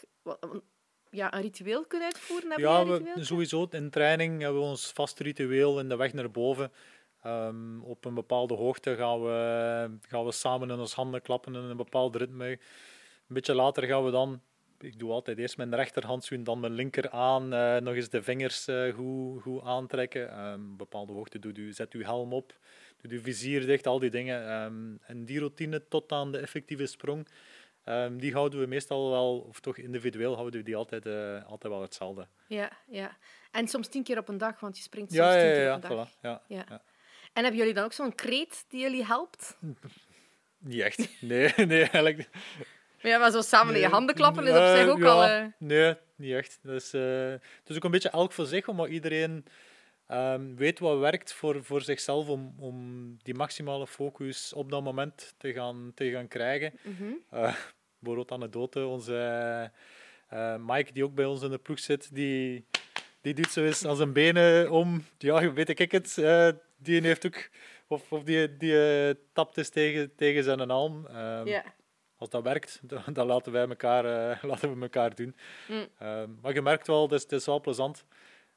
[1.11, 2.51] ja, een ritueel kunnen uitvoeren.
[2.51, 6.31] Heb ja, we, sowieso in training hebben we ons vast ritueel in de weg naar
[6.31, 6.73] boven.
[7.27, 11.61] Um, op een bepaalde hoogte gaan we, gaan we samen in ons handen klappen in
[11.61, 12.49] een bepaald ritme.
[12.49, 12.59] Een
[13.27, 14.41] beetje later gaan we dan
[14.83, 18.69] ik doe altijd eerst mijn rechterhandschoen, dan mijn linker aan, uh, nog eens de vingers
[18.69, 20.45] uh, goed, goed aantrekken.
[20.45, 22.55] Um, bepaalde hoogte doe u, zet uw helm op,
[23.01, 24.63] doe uw vizier dicht, al die dingen.
[24.63, 27.29] Um, en die routine tot aan de effectieve sprong.
[27.85, 31.73] Ehm, die houden we meestal wel, of toch individueel houden we die altijd, eh, altijd
[31.73, 32.27] wel hetzelfde.
[32.47, 33.17] Ja, ja.
[33.51, 35.63] En soms tien keer op een dag, want je springt soms ja, tien ja, keer
[35.63, 36.09] ja, op een dag.
[36.09, 36.43] voilà, ja.
[36.47, 36.65] Ja.
[37.33, 39.57] En hebben jullie dan ook zo'n kreet die jullie helpt?
[40.59, 41.09] Niet echt.
[41.23, 42.29] Nee, nee, eigenlijk niet.
[43.03, 45.25] Maar ja, maar zo samen in je handen klappen is op eh, zich ook al...
[45.25, 46.59] eh, Nee, niet echt.
[46.63, 49.45] Dus, eh, het is ook een beetje elk voor zich, omdat iedereen
[50.11, 55.35] ehm, weet wat werkt voor, voor zichzelf om, om die maximale focus op dat moment
[55.37, 56.73] te gaan, te gaan krijgen.
[56.83, 57.13] mhm.
[57.31, 57.55] Eh
[58.03, 59.15] bijvoorbeeld anekdote, onze
[60.29, 62.65] eh, Mike, die ook bij ons in de ploeg zit, die,
[63.21, 65.05] die doet zo eens aan zijn benen om.
[65.19, 66.19] Ja, weet ik het.
[66.19, 67.49] eh, die heeft ook...
[67.87, 71.07] Of, of die, die eh, tapt eens tegen, tegen zijn arm.
[71.07, 71.65] Ehm, Ja.
[72.17, 74.05] als dat werkt, dan, dan laten, wij elkaar,
[74.51, 75.37] laten we elkaar doen.
[75.69, 75.87] Mm.
[75.99, 78.05] Ehm, maar je merkt wel, het is, het is wel plezant.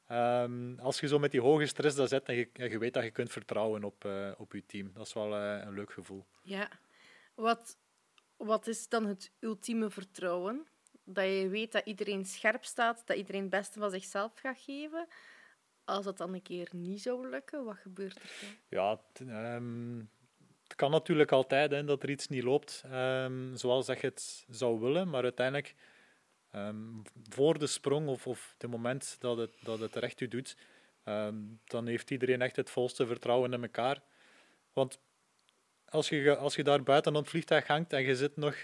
[0.06, 2.34] Ehm, als je zo met die hoge stress daar zit en
[2.70, 4.90] je, weet dat je kunt vertrouwen op, eh, op je team.
[4.94, 6.24] Dat is wel eh, een leuk gevoel.
[6.42, 6.68] Ja.
[7.34, 7.78] Wat,
[8.36, 10.66] wat is dan het ultieme vertrouwen?
[11.04, 15.06] Dat je weet dat iedereen scherp staat, dat iedereen het beste van zichzelf gaat geven.
[15.84, 18.50] Als dat dan een keer niet zou lukken, wat gebeurt er dan?
[18.68, 19.98] Ja, het, ehm,
[20.62, 24.44] het kan natuurlijk altijd hè, dat er iets niet loopt ehm, zoals dat je het
[24.50, 25.74] zou willen, maar uiteindelijk
[26.54, 26.76] ehm,
[27.28, 30.56] voor de sprong of, of het moment dat het, dat het recht u doet,
[31.04, 34.02] ehm, dan heeft iedereen echt het volste vertrouwen in elkaar.
[34.72, 34.98] Want
[35.88, 38.56] als je, als je daar buiten op het vliegtuig hangt en je zit nog...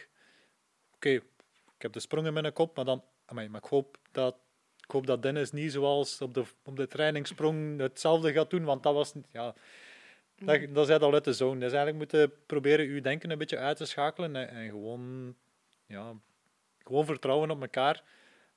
[0.94, 3.04] Oké, ik heb de sprong in mijn kop, maar dan...
[3.24, 4.36] amai, maar ik hoop dat,
[4.84, 8.82] ik hoop dat Dennis niet zoals op de, op de trainingssprong hetzelfde gaat doen, want
[8.82, 9.14] dat was...
[9.14, 9.54] niet- Ja,
[10.38, 11.54] dat, dat is al uit de zone.
[11.60, 15.34] Dus eigenlijk moeten proberen je denken een beetje uit te schakelen en, en gewoon,
[15.86, 16.14] ja,
[16.90, 18.02] gewoon vertrouwen op elkaar.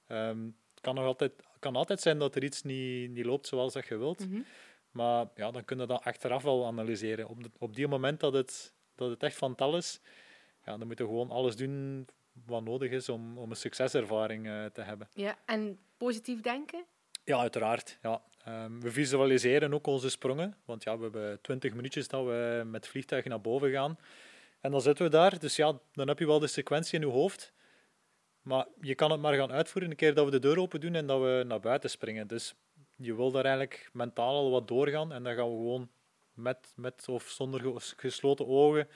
[0.07, 3.73] Ehm, het kan, nog altijd, kan altijd zijn dat er iets niet, niet loopt zoals
[3.73, 4.29] dat je wilt.
[4.29, 4.41] Mhm.
[4.91, 7.27] Maar ja, dan kun je dat achteraf wel analyseren.
[7.27, 9.99] Op, de- op die moment dat het, dat het echt van tal is,
[10.65, 12.07] ja, dan moet je gewoon alles doen
[12.45, 15.07] wat nodig is om, om een succeservaring eh, te hebben.
[15.13, 16.85] Ja, en positief denken?
[17.23, 17.97] Ja, uiteraard.
[18.01, 18.21] Ja.
[18.43, 22.87] Ehm, we visualiseren ook onze sprongen, want ja, we hebben 20 minuutjes dat we met
[22.87, 23.97] vliegtuig naar boven gaan.
[24.61, 27.13] En dan zitten we daar, dus ja, dan heb je wel de sequentie in je
[27.13, 27.53] hoofd.
[28.43, 30.95] Maar je kan het maar gaan uitvoeren een keer dat we de deur open doen
[30.95, 32.27] en dat we naar buiten springen.
[32.27, 32.53] Dus
[32.95, 35.89] je wil daar eigenlijk mentaal al wat doorgaan en dan gaan we gewoon
[36.33, 38.87] met, met of zonder ge- gesloten ogen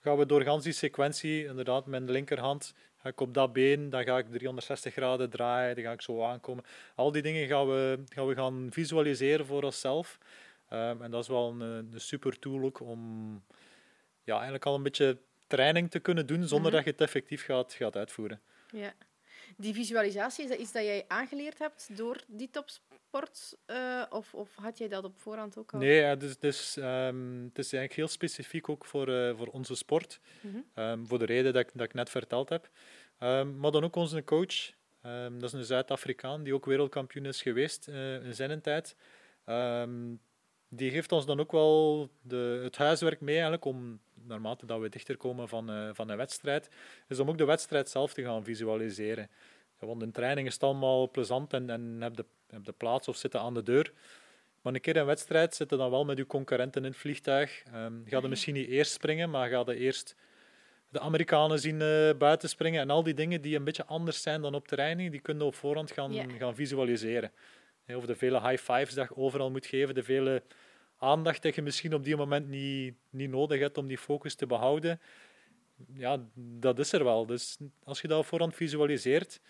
[0.00, 4.04] gaan we door die sequentie, inderdaad, met de linkerhand ga ik op dat been, dan
[4.04, 6.64] ga ik 360 graden draaien, dan ga ik zo aankomen.
[6.94, 10.18] Al die dingen gaan we gaan, we gaan visualiseren voor onszelf.
[10.68, 13.42] Ehm, en dat is wel een, een super tool ook om
[14.24, 16.74] ja, eigenlijk al een beetje training te kunnen doen zonder Mhm.
[16.76, 18.40] dat je het effectief gaat, gaat uitvoeren.
[18.72, 18.94] Ja.
[19.56, 23.00] Die visualisatie, is dat iets dat jij aangeleerd hebt door die topsport?
[23.66, 25.78] eh, of, of had jij dat op voorhand ook al?
[25.78, 30.20] Nee, ja, dus, dus, het is eigenlijk heel specifiek ook voor, eh, voor onze sport.
[30.40, 30.56] Mhm.
[30.74, 32.70] Ehm, voor de reden dat ik, dat ik net verteld heb.
[33.18, 34.80] Ehm, maar dan ook onze coach.
[35.38, 38.96] dat is een Zuid-Afrikaan die ook wereldkampioen is geweest eh, in zijn tijd.
[40.68, 44.88] Die geeft ons dan ook wel de, het huiswerk mee eigenlijk om, naarmate dat we
[44.88, 46.70] dichter komen van, eh, van een wedstrijd,
[47.08, 49.30] is om ook de wedstrijd zelf te gaan visualiseren.
[49.78, 53.16] Want in training is het allemaal plezant en, en heb, de, heb de plaats of
[53.16, 53.92] zitten aan de deur.
[54.60, 57.62] Maar een keer een wedstrijd zitten dan wel met uw concurrenten in het vliegtuig.
[57.72, 60.16] Ehm ga je misschien niet eerst springen, maar ga je eerst
[60.88, 62.80] de Amerikanen zien eh, buiten springen.
[62.80, 65.54] En al die dingen die een beetje anders zijn dan op training, die kunnen op
[65.54, 67.32] voorhand gaan, gaan visualiseren.
[67.86, 70.42] Of de vele high fives dat je overal moet geven, de vele
[71.02, 74.46] aandacht dat je misschien op die moment niet, niet nodig hebt om die focus te
[74.46, 75.00] behouden.
[75.94, 77.26] Ja, dat is er wel.
[77.26, 79.40] Dus als je dat voorhand visualiseert,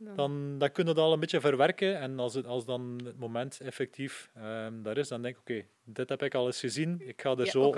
[0.00, 1.98] Dan- dan, kun je dat al een beetje verwerken.
[1.98, 5.66] En als, het, als dan het moment effectief ehm, daar is, dan denk ik, oké,
[5.84, 7.00] dit heb ik al eens gezien.
[7.00, 7.76] Ik ga er Ja, zo op,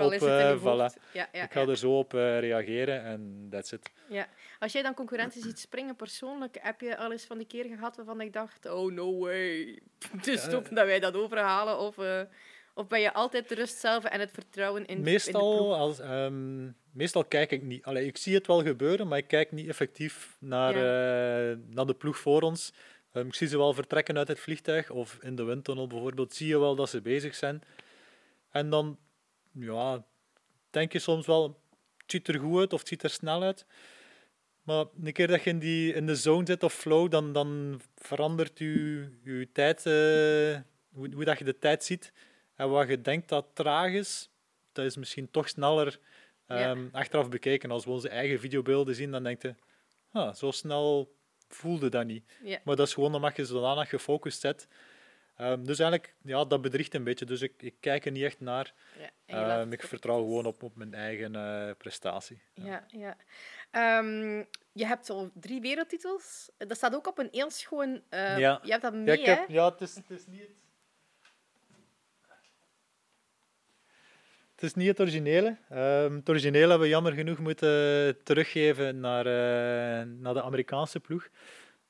[0.59, 1.01] voilà.
[1.13, 3.91] Ja, ja, ik ga er zo op eh, reageren en that's it.
[4.09, 4.27] Ja.
[4.59, 7.95] Als jij dan concurrentie ziet springen persoonlijk, heb je al eens van die keer gehad
[7.95, 9.79] waarvan ik dacht, oh no way,
[10.25, 11.79] dus stop dat wij dat overhalen?
[11.79, 12.21] Of, eh,
[12.73, 15.73] of ben je altijd de rust zelf en het vertrouwen in, in de Meestal, ploeg?
[15.73, 17.83] als, ehm, meestal kijk ik niet.
[17.83, 21.93] Allee, ik zie het wel gebeuren, maar ik kijk niet effectief naar, eh, naar de
[21.93, 22.73] ploeg voor ons.
[23.11, 26.47] Ehm, ik zie ze wel vertrekken uit het vliegtuig, of in de windtunnel bijvoorbeeld, zie
[26.47, 27.61] je wel dat ze bezig zijn.
[28.51, 28.97] En dan
[29.51, 30.05] ja,
[30.69, 31.61] denk je soms wel,
[31.97, 33.65] het ziet er goed uit of het ziet er snel uit.
[34.63, 37.81] Maar een keer dat je in, die, in de zone zit of flow, dan, dan
[37.95, 40.61] verandert je, je tijd, eh,
[40.93, 42.13] hoe, hoe dat je de tijd ziet.
[42.61, 44.29] En wat je denkt dat traag is,
[44.71, 45.99] dat is misschien toch sneller
[46.47, 47.71] ehm, achteraf bekeken.
[47.71, 49.55] Als we onze eigen videobeelden zien, dan denk je,
[50.11, 51.15] ah, zo snel
[51.47, 52.31] voelde dat niet.
[52.63, 54.67] Maar dat is gewoon omdat je zodanig gefocust zet.
[55.35, 57.25] Ehm, dus eigenlijk, ja, dat bedriegt een beetje.
[57.25, 58.73] Dus ik, ik kijk er niet echt naar.
[59.25, 62.41] Ja, Ehm, ik vertrouw gewoon op, op mijn eigen eh, prestatie.
[62.53, 63.17] Ja, ja.
[64.73, 66.49] Je hebt al drie wereldtitels.
[66.57, 68.01] Dat staat ook op een heel schoon...
[68.09, 68.59] eh, Ja.
[68.63, 69.53] Je hebt dat mee, Ja, ik heb, hè?
[69.53, 70.49] ja het, is, het is niet
[74.61, 74.69] het...
[74.69, 75.57] Is niet het originele.
[75.69, 81.27] Ehm, het originele hebben we jammer genoeg moeten teruggeven naar, eh, naar de Amerikaanse ploeg.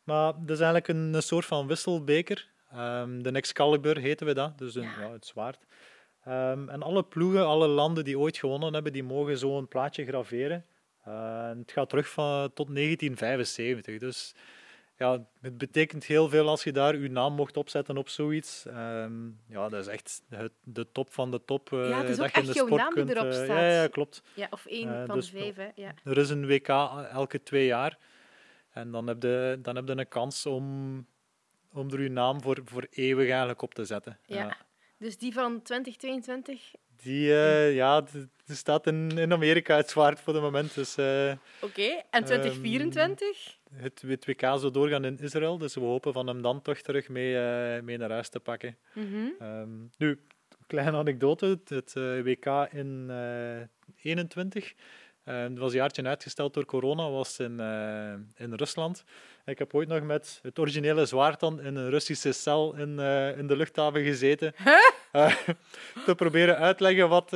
[0.04, 2.50] Maar dat is eigenlijk een, een soort van wisselbeker.
[2.72, 5.02] Ehm, de Excalibur heten we dat, dus een, Ja.
[5.02, 5.12] ja.
[5.12, 5.66] het zwaard.
[6.24, 10.66] Ehm, en alle ploegen, alle landen die ooit gewonnen hebben, die mogen zo'n plaatje graveren.
[11.04, 13.98] En het gaat terug van, tot 1975.
[13.98, 14.36] Dus
[15.02, 18.66] ja, het betekent heel veel als je daar je naam mocht opzetten op zoiets.
[18.66, 21.74] Ehm, ja, dat is echt het, de top van de top.
[21.74, 23.26] eh, Ja, het is ook dat je in echt de jouw sport naam die erop
[23.32, 23.48] eh, staat.
[23.48, 24.22] Ja, ja, klopt.
[24.34, 25.70] Ja, of één Eh, van dus de vijf, hè?
[25.76, 25.94] Ja.
[26.04, 26.68] Er is een WK
[27.12, 27.98] elke twee jaar.
[28.72, 30.66] En dan heb je, dan heb je een kans om,
[31.74, 34.20] om er je naam voor, voor eeuwig eigenlijk op te zetten.
[34.26, 34.58] Ja.
[34.98, 37.28] Dus die van 2022, Die,
[37.74, 38.02] ja,
[38.46, 40.76] die staat in, in Amerika het zwaard voor het moment.
[40.76, 40.94] Dus
[41.62, 41.82] oké.
[41.82, 43.60] Ehm, En 2024?
[43.74, 45.58] Het, het WK zou doorgaan in Israël.
[45.58, 48.78] Dus we hopen van hem dan toch terug mee, eh, mee naar huis te pakken.
[49.40, 50.20] Ehm, nu,
[50.68, 51.60] kleine anekdote.
[51.68, 53.62] Het, eh, WK in eh
[54.04, 54.74] 21
[55.24, 57.60] eh, het was een jaartje uitgesteld door corona, was in,
[58.36, 59.04] in Rusland.
[59.46, 63.00] Ik heb ooit nog met het originele zwaard dan in een Russische cel in,
[63.38, 64.54] in de luchthaven gezeten.
[65.12, 65.36] Eh,
[66.06, 67.32] te proberen uitleggen wat...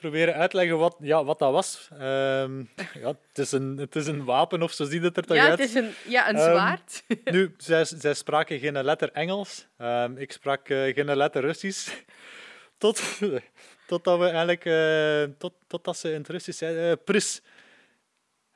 [0.00, 1.88] proberen uitleggen wat, ja, wat dat was.
[1.92, 5.36] Ehm, ja, het, is een, het is een wapen of zo ziet het er toch
[5.36, 5.58] Ja, uit.
[5.58, 7.02] het is een, ja, een Ehm, zwaard.
[7.34, 9.66] Nu, zij, zij spraken geen letter Engels.
[9.78, 11.92] Ehm, ik sprak eh, geen letter Russisch.
[12.78, 13.02] Tot,
[13.86, 14.64] totdat we eigenlijk...
[14.64, 16.90] eh, tot, totdat ze in het Russisch zeiden...
[16.90, 17.40] eh, pris.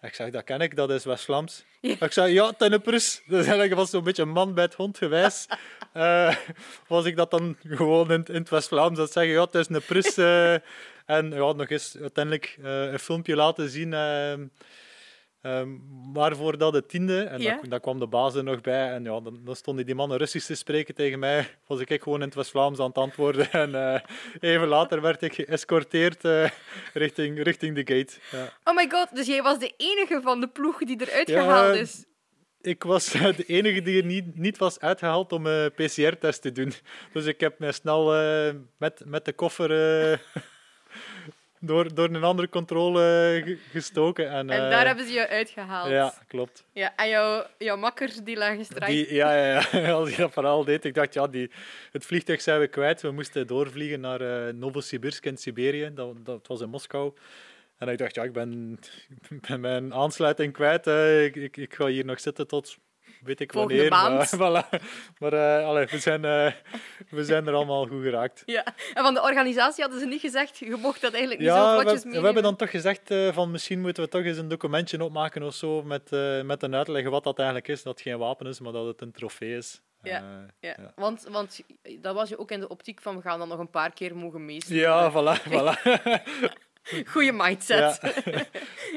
[0.05, 1.65] Ik zeg, dat ken ik, dat is West-Vlaams.
[1.81, 1.97] Ja.
[2.01, 3.23] Ik zei, ja, een pris.
[3.27, 5.47] Dus eigenlijk was zo'n beetje een man bij het hond gewijs.
[5.95, 6.37] Eh,
[6.89, 9.83] was ik dat dan gewoon in, in het West-Vlaams dat zeggen, ja, het is een
[9.83, 10.17] pris.
[10.17, 10.53] eh.
[11.17, 13.93] en ja, nog eens uiteindelijk eh, een filmpje laten zien...
[15.45, 15.69] ehm, ehm,
[16.13, 17.23] waarvoor dat het tiende.
[17.23, 17.59] En Ja.
[17.61, 18.91] dan, dan kwam de baas er nog bij.
[18.91, 21.49] En ja, dan, dan stonden die mannen Russisch te spreken tegen mij.
[21.67, 23.51] Was ik gewoon in het West-Vlaams aan het antwoorden.
[23.65, 24.01] En eh,
[24.41, 26.51] even later werd ik geëscorteerd eh,
[26.93, 28.13] richting, richting de gate.
[28.31, 28.53] Ja.
[28.65, 31.77] Oh my god, dus jij was de enige van de ploeg die eruit Ja, gehaald
[31.77, 32.05] is.
[32.61, 36.53] Ik was eh, de enige die er niet, niet was uitgehaald om een PCR-test te
[36.53, 36.73] doen.
[37.13, 39.71] Dus ik heb mij snel eh, met, met de koffer
[40.13, 40.19] eh,
[41.67, 43.01] door, door een andere controle
[43.45, 44.31] ge- gestoken.
[44.31, 45.91] En, En eh, daar hebben ze je uitgehaald.
[45.91, 46.65] Ja, klopt.
[46.73, 48.87] Ja, en jouw, jouw makkers die lagen straks.
[48.87, 51.51] Die, ja, ja, ja, als ik dat verhaal deed, ik dacht, ja, die,
[51.93, 53.03] het vliegtuig zijn we kwijt.
[53.03, 55.91] We moesten doorvliegen naar eh Novosibirsk in Siberië.
[55.95, 57.13] Dat, dat was in Moskou.
[57.79, 58.79] En ik dacht, ja, ik ben,
[59.49, 60.87] ben mijn aansluiting kwijt.
[60.87, 61.25] eh.
[61.25, 62.77] ik, ik, ik ga hier nog zitten tot
[63.25, 64.19] weet ik Volgende wanneer.
[64.39, 64.83] Maar, voilà.
[65.19, 66.53] maar eh, allee, we, zijn, eh,
[67.11, 68.43] we zijn er allemaal goed geraakt.
[68.47, 68.65] Ja.
[68.95, 71.75] En van de organisatie hadden ze niet gezegd, je mocht dat eigenlijk niet zo Ja,
[71.77, 72.25] we, vlotjes we meenemen.
[72.25, 75.55] hebben dan toch gezegd eh, van misschien moeten we toch eens een documentje opmaken of
[75.55, 76.11] zo met,
[76.45, 77.83] met een uitleg wat dat eigenlijk is.
[77.83, 79.81] Dat het geen wapen is, maar dat het een trofee is.
[80.03, 80.23] Ja,
[80.61, 80.93] Ja, ja.
[80.97, 81.61] Want, want
[82.01, 84.17] dat was je ook in de optiek van we gaan dan nog een paar keer
[84.17, 84.81] mogen meespelen.
[84.81, 85.83] Ja, voilà, voilà.
[87.13, 87.99] Goeie mindset.
[88.03, 88.45] Ja.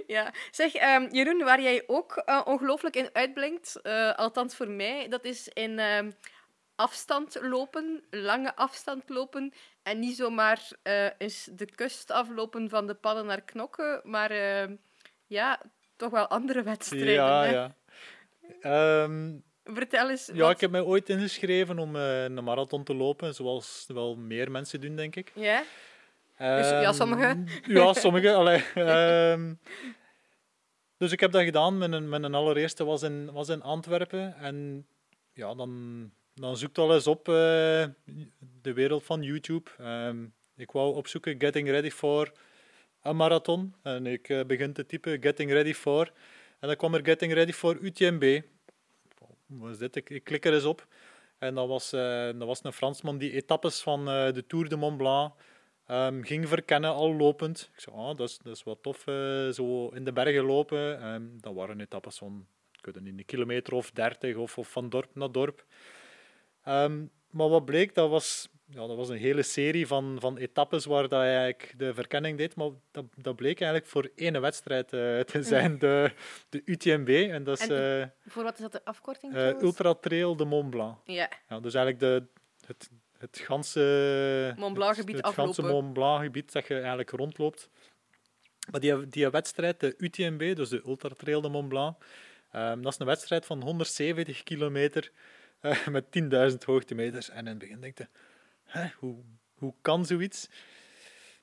[0.07, 0.33] Ja.
[0.51, 5.25] Zeg, ehm, Jeroen, waar jij ook eh, ongelooflijk in uitblinkt, eh, althans voor mij, dat
[5.25, 6.11] is in ehm,
[6.75, 9.53] afstand lopen, lange afstand lopen.
[9.83, 14.75] En niet zomaar eh eens de kust aflopen van de padden naar knokken, maar ehm,
[15.25, 15.61] ja,
[15.95, 17.13] toch wel andere wedstrijden.
[17.13, 17.49] Ja, hè?
[17.51, 17.75] ja.
[19.63, 20.29] Vertel eens.
[20.33, 24.15] ja, wat- ik heb mij ooit ingeschreven om eh, een marathon te lopen, zoals wel
[24.15, 25.31] meer mensen doen, denk ik.
[25.35, 25.63] Ja?
[26.37, 27.47] Dus, ja, Ehm, sommigen.
[27.65, 28.35] Ja, sommigen.
[28.35, 29.53] allee, ehm,
[30.97, 31.77] dus ik heb dat gedaan.
[31.77, 34.35] Mijn, mijn allereerste was in, was in Antwerpen.
[34.35, 34.87] En
[35.33, 37.33] ja, dan, dan zoekt al eens op eh,
[38.61, 39.69] de wereld van YouTube.
[39.77, 42.31] Ehm, ik wou opzoeken Getting Ready for
[43.01, 43.75] een marathon.
[43.83, 46.11] En ik eh, begin te typen Getting Ready for.
[46.59, 48.41] En dan kwam er Getting Ready for UTMB.
[49.45, 49.95] Wat is dit?
[49.95, 50.87] Ik, ik klik er eens op.
[51.37, 54.97] En dat was, eh, dat was een Fransman die etappes van de Tour de Mont
[54.97, 55.33] Blanc
[55.87, 57.69] ehm, ging verkennen, al lopend.
[57.73, 61.01] Ik zei, ah, dat, is, dat is wat tof, eh, zo in de bergen lopen.
[61.01, 62.47] Ehm, dat waren etappes van,
[62.77, 65.65] ik weet het niet, een kilometer of dertig, of, of van dorp naar dorp.
[66.63, 70.85] Ehm, maar wat bleek, dat was, ja, dat was een hele serie van, van etappes
[70.85, 72.55] waar dat hij eigenlijk de verkenning deed.
[72.55, 76.11] Maar dat, dat bleek eigenlijk voor één wedstrijd eh, te zijn, de,
[76.49, 77.09] de UTMB.
[77.31, 79.31] En dat is En- eh, Voor wat is dat de afkorting?
[79.33, 79.63] trouwens?
[79.63, 80.97] Ultra Trail de Mont Blanc.
[81.05, 82.27] Ja, Ja, dus eigenlijk de,
[82.67, 85.81] het, het ganse Mont Blanc gebied het, het ganse aflopen.
[85.83, 87.69] Mont Blanc gebied dat je eigenlijk rondloopt.
[88.71, 91.97] Maar die, die wedstrijd, de UTMB, dus de Ultra Trail de Mont Blanc,
[92.51, 95.11] ehm, dat is een wedstrijd van 170 kilometer
[95.59, 96.05] eh, met
[96.51, 97.29] 10.000 hoogtemeters.
[97.29, 98.07] En in het begin denk je,
[98.63, 99.15] hè, hoe,
[99.57, 100.49] hoe kan zoiets?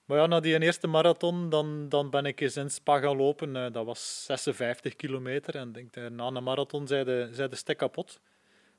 [0.04, 3.56] Maar ja, na die eerste marathon, dan, dan ben ik eens in Spa gaan lopen.
[3.56, 5.56] Eh, dat was 56 kilometer.
[5.56, 8.20] En denk, uh, na een marathon zei de, zei de stek kapot.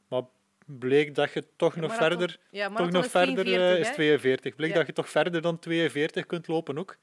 [0.08, 0.24] Maar
[0.66, 2.40] bleek dat je toch nog marathon- verder...
[2.50, 3.94] Ja, Toch nog is verder 42, eh, is hè?
[3.94, 4.56] 42.
[4.56, 4.76] Bleek Ja.
[4.76, 6.98] dat je toch verder dan 42 kunt lopen ook.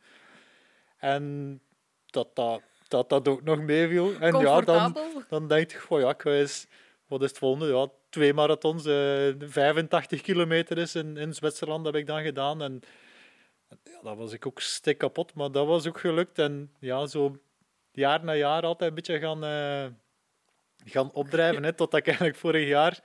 [0.98, 1.60] En
[2.06, 4.14] dat dat, dat, dat ook nog meeviel.
[4.20, 4.96] En ja, dan,
[5.28, 6.22] dan denk je, goh ja, ik
[7.06, 7.66] wat is het volgende?
[7.74, 12.62] Ja, twee marathons, eh 85 kilometer is in, in Zwitserland heb ik dan gedaan.
[12.62, 12.80] En
[13.84, 16.38] ja, dat was ik ook stik kapot, maar dat was ook gelukt.
[16.38, 17.36] En ja, zo
[17.92, 19.86] jaar na jaar altijd een beetje gaan, eh,
[20.92, 21.62] gaan opdrijven.
[21.64, 23.00] hè, totdat ik eigenlijk vorig jaar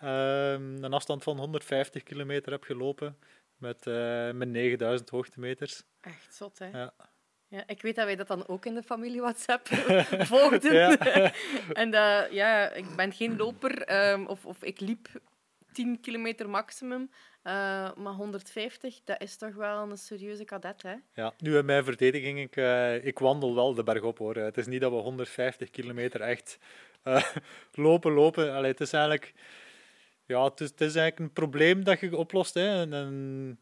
[0.00, 3.18] een afstand van 150 kilometer heb gelopen.
[3.56, 5.82] Met, eh met 9000 hoogtemeters.
[6.00, 6.66] Echt zot, hè?
[6.66, 6.92] Ja.
[7.48, 9.66] Ja, ik weet dat wij dat dan ook in de familie WhatsApp
[10.32, 10.72] volgden.
[10.74, 10.96] Ja.
[11.82, 15.08] en dat, ja, ik ben geen loper, ehm, of, of ik liep
[15.72, 17.10] 10 kilometer maximum.
[17.42, 17.52] eh,
[17.96, 20.94] maar 150, dat is toch wel een serieuze kadet, hè?
[21.14, 24.34] Ja, nu in mijn verdediging, ik, eh, ik wandel wel de berg op hoor.
[24.36, 26.58] Het is niet dat we 150 kilometer echt
[27.02, 27.24] eh,
[27.72, 28.52] lopen, lopen.
[28.54, 29.32] Allee, het is eigenlijk...
[30.26, 32.54] Ja, het is, het is eigenlijk een probleem dat je oplost.
[32.54, 32.80] Hè.
[32.80, 33.58] En, en,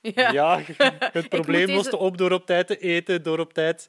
[0.32, 0.60] ja.
[1.18, 3.88] het probleem deze- lost je op door op tijd te eten, door op tijd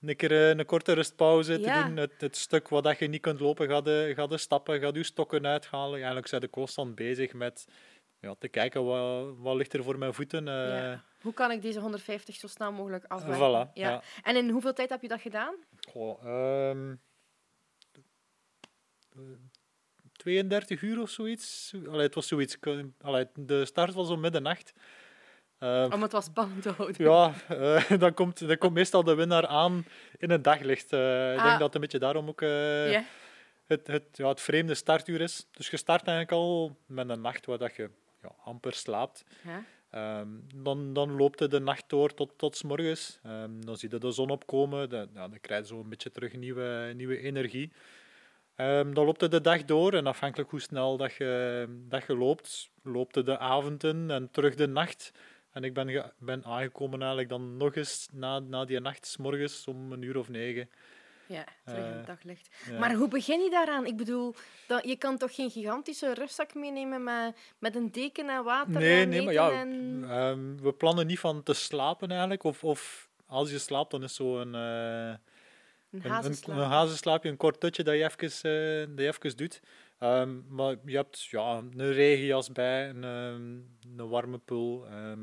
[0.00, 1.82] een keer eh, een korte rustpauze Ja.
[1.82, 1.96] te doen.
[1.96, 4.90] Het, het stuk wat dat je niet kunt lopen, ga je, ga je stappen, ga
[4.92, 5.94] je stokken uithalen.
[5.94, 7.66] Eigenlijk zijn de constant bezig met
[8.20, 10.48] ja, te kijken wat, wat ligt er voor mijn voeten.
[10.48, 11.04] eh, Ja.
[11.20, 13.38] Hoe kan ik deze 150 zo snel mogelijk afwerken?
[13.68, 13.88] Voilà, ja.
[13.90, 14.02] ja.
[14.22, 15.54] En in hoeveel tijd heb je dat gedaan?
[15.90, 16.94] Goh, ehm,
[19.16, 19.22] eh,
[20.22, 21.72] 32 uur of zoiets.
[21.88, 22.56] Allee, het was zoiets.
[23.00, 24.72] Allee, de start was om middernacht.
[25.58, 27.04] Ehm, Om het wat spannend te houden.
[27.04, 29.84] ja, eh, dan, komt, dan komt meestal de winnaar aan
[30.18, 30.92] in het daglicht.
[30.92, 31.44] Eh, ik Ah.
[31.44, 32.40] denk dat het een beetje daarom ook
[33.66, 35.46] het, het, ja, het vreemde startuur is.
[35.50, 37.90] Dus je start eigenlijk al met een nacht waar dat je
[38.22, 39.24] ja, amper slaapt.
[39.44, 39.64] Ja.
[39.90, 43.18] Ehm, dan, dan loopt het de nacht door tot, tot 's morgens.
[43.22, 44.88] Ehm, dan zie je de zon opkomen.
[44.88, 47.72] Dan, ja, dan krijg je zo een beetje terug nieuwe, nieuwe energie.
[48.56, 49.92] Ehm, dan loopt het de dag door.
[49.94, 54.28] En afhankelijk hoe snel dat je, dat je loopt, loopt het de avond in en
[54.30, 55.12] terug de nacht.
[55.52, 59.66] En ik ben, ben aangekomen eigenlijk dan nog eens na, na die nacht, 's morgens
[59.66, 60.70] om een uur of negen.
[61.26, 62.48] Ja, terug in Eh, het daglicht.
[62.70, 62.78] Ja.
[62.78, 63.86] Maar hoe begin je daaraan?
[63.86, 64.34] Ik bedoel,
[64.66, 69.02] dat, je kan toch geen gigantische rugzak meenemen met, met een deken en water Nee,
[69.02, 70.04] en nee, maar ja, en...
[70.08, 72.44] ehm, we plannen niet van te slapen eigenlijk.
[72.44, 74.54] Of, of als je slaapt, dan is zo een...
[74.54, 75.14] eh,
[75.92, 79.36] Een Een, een, een hazenslaapje, een kort tutje dat je even, eh, dat je even
[79.36, 79.60] doet.
[79.98, 85.20] Ehm, maar je hebt ja, een regenjas bij, een, ehm, een warme pul, ehm,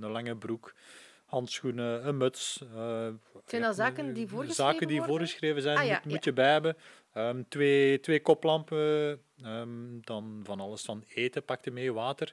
[0.00, 0.74] een lange broek,
[1.24, 2.62] handschoenen, een muts.
[2.74, 3.08] eh,
[3.46, 5.16] Zijn dat zaken die voorgeschreven Zaken die worden?
[5.16, 6.30] voorgeschreven zijn, Ah, ja, moet, moet ja.
[6.30, 6.76] je bij hebben.
[7.48, 9.22] Twee, twee koplampen,
[10.00, 12.32] dan van alles van eten, pak je mee, water.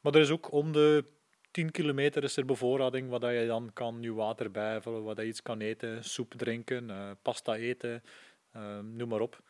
[0.00, 1.04] Maar er is ook om de
[1.50, 5.24] 10 kilometer is er bevoorrading, waar dat je dan kan je water bijvullen, waar dat
[5.24, 8.02] je iets kan eten, soep drinken, eh, pasta eten,
[8.52, 9.42] ehm, noem maar op.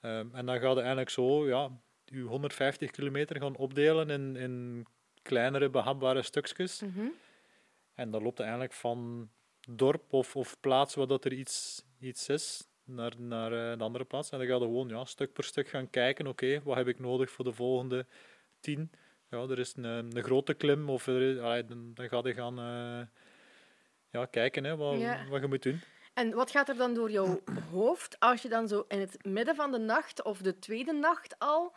[0.00, 1.70] Ehm, en dan ga je eigenlijk zo ja,
[2.04, 4.86] je 150 kilometer gaan opdelen in, in
[5.22, 6.80] kleinere behapbare stukjes.
[6.80, 7.06] Mhm.
[7.94, 9.30] En dan loopt het eigenlijk van
[9.68, 14.04] dorp of, of plaats waar dat er iets, iets is, naar, naar eh, de andere
[14.04, 14.30] plaats.
[14.30, 16.98] En dan ga je gewoon ja, stuk per stuk gaan kijken, oké, wat heb ik
[16.98, 18.06] nodig voor de volgende
[18.60, 18.90] tien?
[19.30, 22.34] Ja, er is een, een grote klim, of er is, allee, dan, dan ga je
[22.34, 23.06] gaan eh,
[24.10, 25.26] ja, kijken hè, wat, Ja.
[25.28, 25.80] wat je moet doen.
[26.14, 27.40] En wat gaat er dan door jouw
[27.70, 31.38] hoofd als je dan zo in het midden van de nacht of de tweede nacht
[31.38, 31.72] al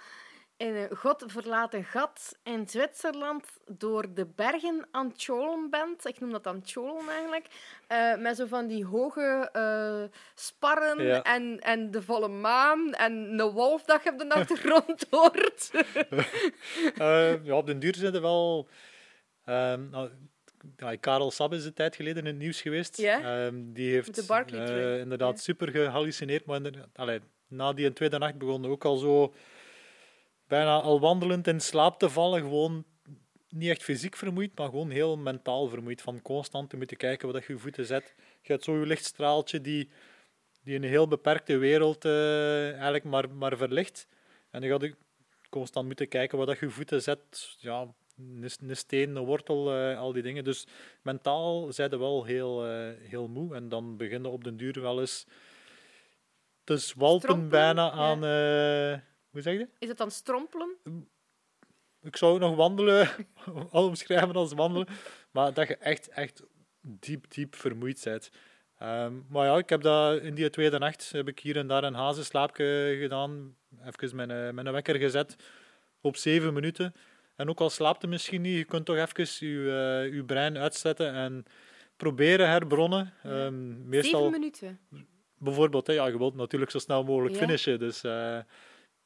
[0.58, 6.06] in een godverlaten gat in Zwitserland door de bergen aan het cholen bent?
[6.08, 7.48] Ik noem dat dan cholen eigenlijk.
[7.88, 10.04] eh, met zo van die hoge eh,
[10.36, 11.22] sparren Ja.
[11.22, 15.72] en, en de volle maan en een wolf dat je op de achtergrond hoort.
[16.98, 18.68] Eh, ja, op den duur zijn er wel...
[19.46, 20.10] ehm, nou,
[21.00, 23.00] Karel Sab is een tijd geleden in het nieuws geweest.
[23.00, 24.18] Ehm, die heeft
[25.02, 26.46] inderdaad super gehallucineerd.
[26.46, 26.62] Maar
[26.96, 29.34] allee, na die tweede nacht begon hij ook al zo
[30.54, 32.42] bijna al wandelend in slaap te vallen.
[32.42, 32.86] Gewoon
[33.50, 36.02] niet echt fysiek vermoeid, maar gewoon heel mentaal vermoeid.
[36.02, 38.14] Van constant te moeten kijken wat je je voeten zet.
[38.42, 39.90] Je hebt zo je lichtstraaltje die,
[40.64, 44.08] die een heel beperkte wereld eh, eigenlijk maar, maar verlicht.
[44.52, 44.96] En dan ga je
[45.50, 47.56] constant moeten kijken wat je je voeten zet.
[47.60, 47.88] Ja,
[48.18, 50.44] een, een steen, een wortel, eh, al die dingen.
[50.44, 50.68] Dus
[51.02, 53.56] mentaal zijn ze wel heel, eh, heel moe.
[53.56, 55.26] En dan beginnen op den duur wel eens
[56.64, 58.24] te zwalpen bijna aan...
[59.34, 59.68] hoe zeg je?
[59.80, 60.76] Is het dan strompelen?
[62.02, 63.10] Ik zou het nog wandelen,
[63.70, 64.88] al omschrijven als wandelen,
[65.32, 66.44] maar dat je echt, echt
[66.82, 68.30] diep, diep vermoeid bent.
[68.78, 71.84] Ehm, maar ja, ik heb dat in die tweede nacht heb ik hier en daar
[71.84, 73.56] een hazenslaapje gedaan,
[73.86, 75.36] even mijn, mijn wekker gezet
[76.02, 76.94] op zeven minuten.
[77.36, 80.58] En ook al slaapt je misschien niet, je kunt toch even je, uh, je brein
[80.58, 81.46] uitzetten en
[81.98, 83.14] proberen herbronnen.
[83.24, 83.46] Ja.
[83.46, 84.80] Um, meestal, zeven minuten?
[85.38, 87.80] Bijvoorbeeld, hè, ja, je wilt natuurlijk zo snel mogelijk finishen.
[87.80, 88.38] Dus, uh,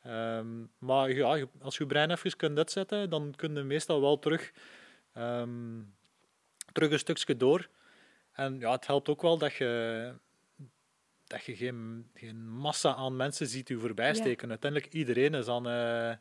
[0.08, 4.20] um, maar ja, als je je brein even kunt uitzetten, dan kun je meestal wel
[4.20, 4.52] terug,
[5.18, 5.96] um,
[6.72, 7.70] terug een stukje door.
[8.32, 10.14] En ja, het helpt ook wel dat je,
[11.28, 14.50] dat je geen, geen massa aan mensen ziet u voorbij steken.
[14.50, 16.16] Uiteindelijk iedereen is aan, uh,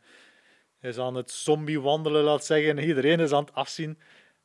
[0.80, 2.78] is aan het zombie wandelen, laat zeggen.
[2.78, 3.98] Iedereen is aan het afzien.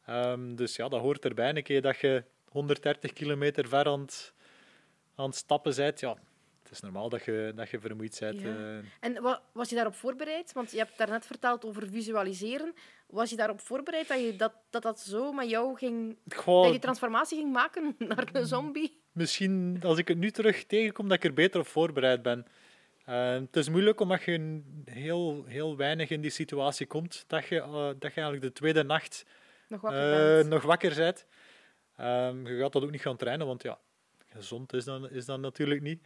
[0.09, 1.55] Um, dus ja, dat hoort erbij.
[1.55, 4.33] Een keer dat je 130 kilometer ver aan het,
[5.15, 6.17] aan het stappen bent, ja,
[6.64, 8.41] het is normaal dat je, dat je vermoeid bent.
[8.41, 8.47] Ja.
[8.47, 8.78] Uh.
[8.99, 10.53] En was je daarop voorbereid?
[10.53, 12.74] Want je hebt daarnet verteld over visualiseren.
[13.07, 16.18] Was je daarop voorbereid dat je dat, dat, dat zo met jou ging...
[16.36, 18.99] Goh, dat je transformatie ging maken naar een zombie?
[19.12, 22.45] Misschien, als ik het nu terug tegenkom, dat ik er beter op voorbereid ben.
[23.09, 27.24] Uh, het is moeilijk omdat je heel, heel weinig in die situatie komt.
[27.28, 29.26] Dat je, uh, dat je eigenlijk de tweede nacht
[29.68, 31.26] nog wakker, uh, nog wakker bent.
[31.99, 33.80] Um, je gaat dat ook niet gaan trainen, want ja,
[34.28, 36.01] gezond is dat, is dat natuurlijk niet.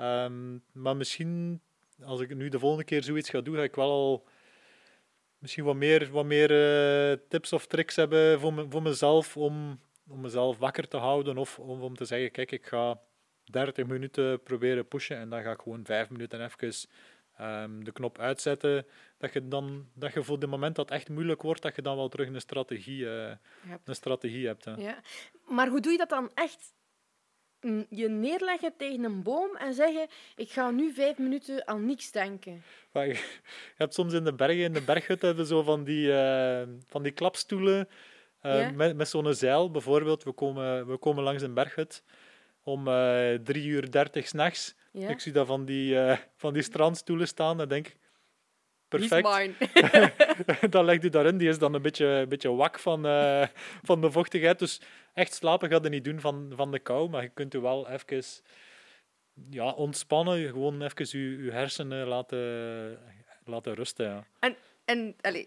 [0.00, 1.60] Um, maar misschien,
[2.04, 4.26] als ik nu de volgende keer zoiets ga doen, ga ik wel al
[5.38, 9.80] misschien wat meer, wat meer uh, tips of tricks hebben voor, me, voor mezelf om,
[10.08, 11.38] om mezelf wakker te houden.
[11.38, 13.00] Of om, om te zeggen, kijk, ik ga
[13.44, 16.88] 30 minuten proberen pushen en dan ga ik gewoon 5 minuten even
[17.40, 18.86] um, de knop uitzetten.
[19.18, 21.82] Dat je, dan, dat je voor het moment dat het echt moeilijk wordt, dat je
[21.82, 23.30] dan wel terug een strategie, uh,
[23.84, 24.64] een strategie hebt.
[24.64, 24.74] Hè.
[24.74, 25.00] Ja.
[25.46, 26.74] Maar hoe doe je dat dan echt
[27.88, 30.06] je neerleggen tegen een boom en zeggen:
[30.36, 32.62] Ik ga nu vijf minuten aan niks denken.
[32.92, 33.40] Maar je
[33.76, 37.12] hebt soms in de bergen, in de berghut, hebben zo van die, uh, van die
[37.12, 37.88] klapstoelen
[38.42, 39.70] uh, met, met zo'n zeil.
[39.70, 42.02] Bijvoorbeeld, we komen, we komen langs een berghut
[42.62, 44.74] om uh, drie uur dertig s'nachts.
[44.92, 45.08] Ja.
[45.08, 45.96] Ik zie dat van die,
[46.36, 47.94] van die strandstoelen staan en denk
[48.98, 49.52] perfect.
[50.72, 51.38] dan legt u daarin.
[51.38, 53.46] Die is dan een beetje, een beetje wak van, uh,
[53.82, 54.58] van de vochtigheid.
[54.58, 54.80] Dus
[55.14, 57.08] echt slapen gaat er niet doen van, van de kou.
[57.08, 58.22] Maar je kunt u wel even
[59.50, 60.48] ja, ontspannen.
[60.48, 62.98] Gewoon even uw, uw hersenen laten,
[63.44, 64.06] laten rusten.
[64.06, 64.24] Ja.
[64.38, 65.46] En, en allez,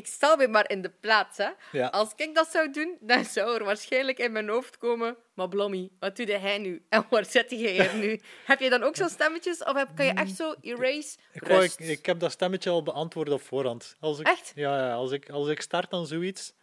[0.00, 1.38] ik stel me maar in de plaats.
[1.38, 1.90] Hè.
[1.90, 5.16] Als ik dat zou doen, dan zou er waarschijnlijk in mijn hoofd komen...
[5.34, 6.82] Maar Blommy, wat doet hij nu?
[6.88, 8.20] En waar zit hij hier nu?
[8.50, 9.64] heb je dan ook zo'n stemmetjes?
[9.64, 13.30] Of heb, kan je echt zo erase ik, ik, ik, heb dat stemmetje al beantwoord
[13.30, 13.96] op voorhand.
[14.00, 14.52] Als ik, echt?
[14.54, 16.54] Ja, ja als, ik, als ik start aan zoiets,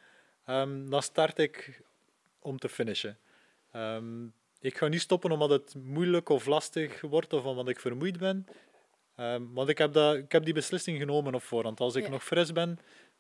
[0.48, 1.82] um, dan start ik
[2.40, 3.18] om te finishen.
[3.76, 8.18] Um, ik ga niet stoppen omdat het moeilijk of lastig wordt of omdat ik vermoeid
[8.18, 8.48] ben.
[9.20, 11.80] Um, want ik heb, dat, ik heb die beslissing genomen op voorhand.
[11.80, 12.80] Als ik nog fris ben,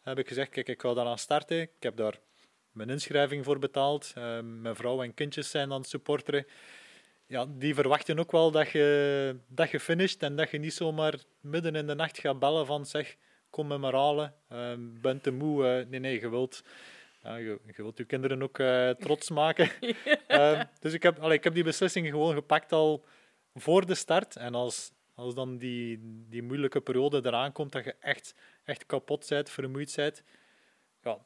[0.09, 1.61] heb ik gezegd, kijk, ik ga daaraan starten.
[1.61, 2.19] Ik heb daar
[2.71, 4.13] mijn inschrijving voor betaald.
[4.17, 6.45] Uh, mijn vrouw en kindjes zijn aan het supporteren.
[7.25, 11.13] Ja, die verwachten ook wel dat je, dat je finisht en dat je niet zomaar
[11.39, 13.15] midden in de nacht gaat bellen van zeg,
[13.49, 15.63] kom me maar halen, uh, ben te moe.
[15.63, 16.63] Uh, nee, nee, je wilt,
[17.23, 19.69] ja, je, je, wilt je kinderen ook uh, trots maken.
[20.79, 23.05] Dus ik heb, allee, ik heb die beslissing gewoon gepakt al
[23.55, 24.35] voor de start.
[24.35, 25.99] En als, als dan die,
[26.29, 28.33] die moeilijke periode eraan komt, dat je echt
[28.67, 30.23] echt kapot bent, vermoeid bent,
[31.03, 31.17] ja,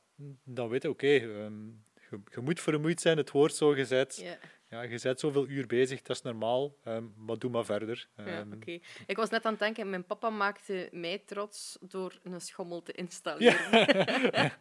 [0.43, 1.67] dan weet je, oké, ehm,
[2.09, 4.17] je, je, moet vermoeid zijn, het woord zo gezet.
[4.17, 4.35] Yeah.
[4.69, 8.07] Ja, je bent zoveel uur bezig, dat is normaal, um, maar doe maar verder.
[8.15, 8.79] Um, ja, ehm.
[9.07, 12.91] Ik was net aan het denken, mijn papa maakte mij trots door een schommel te
[12.91, 13.71] installeren.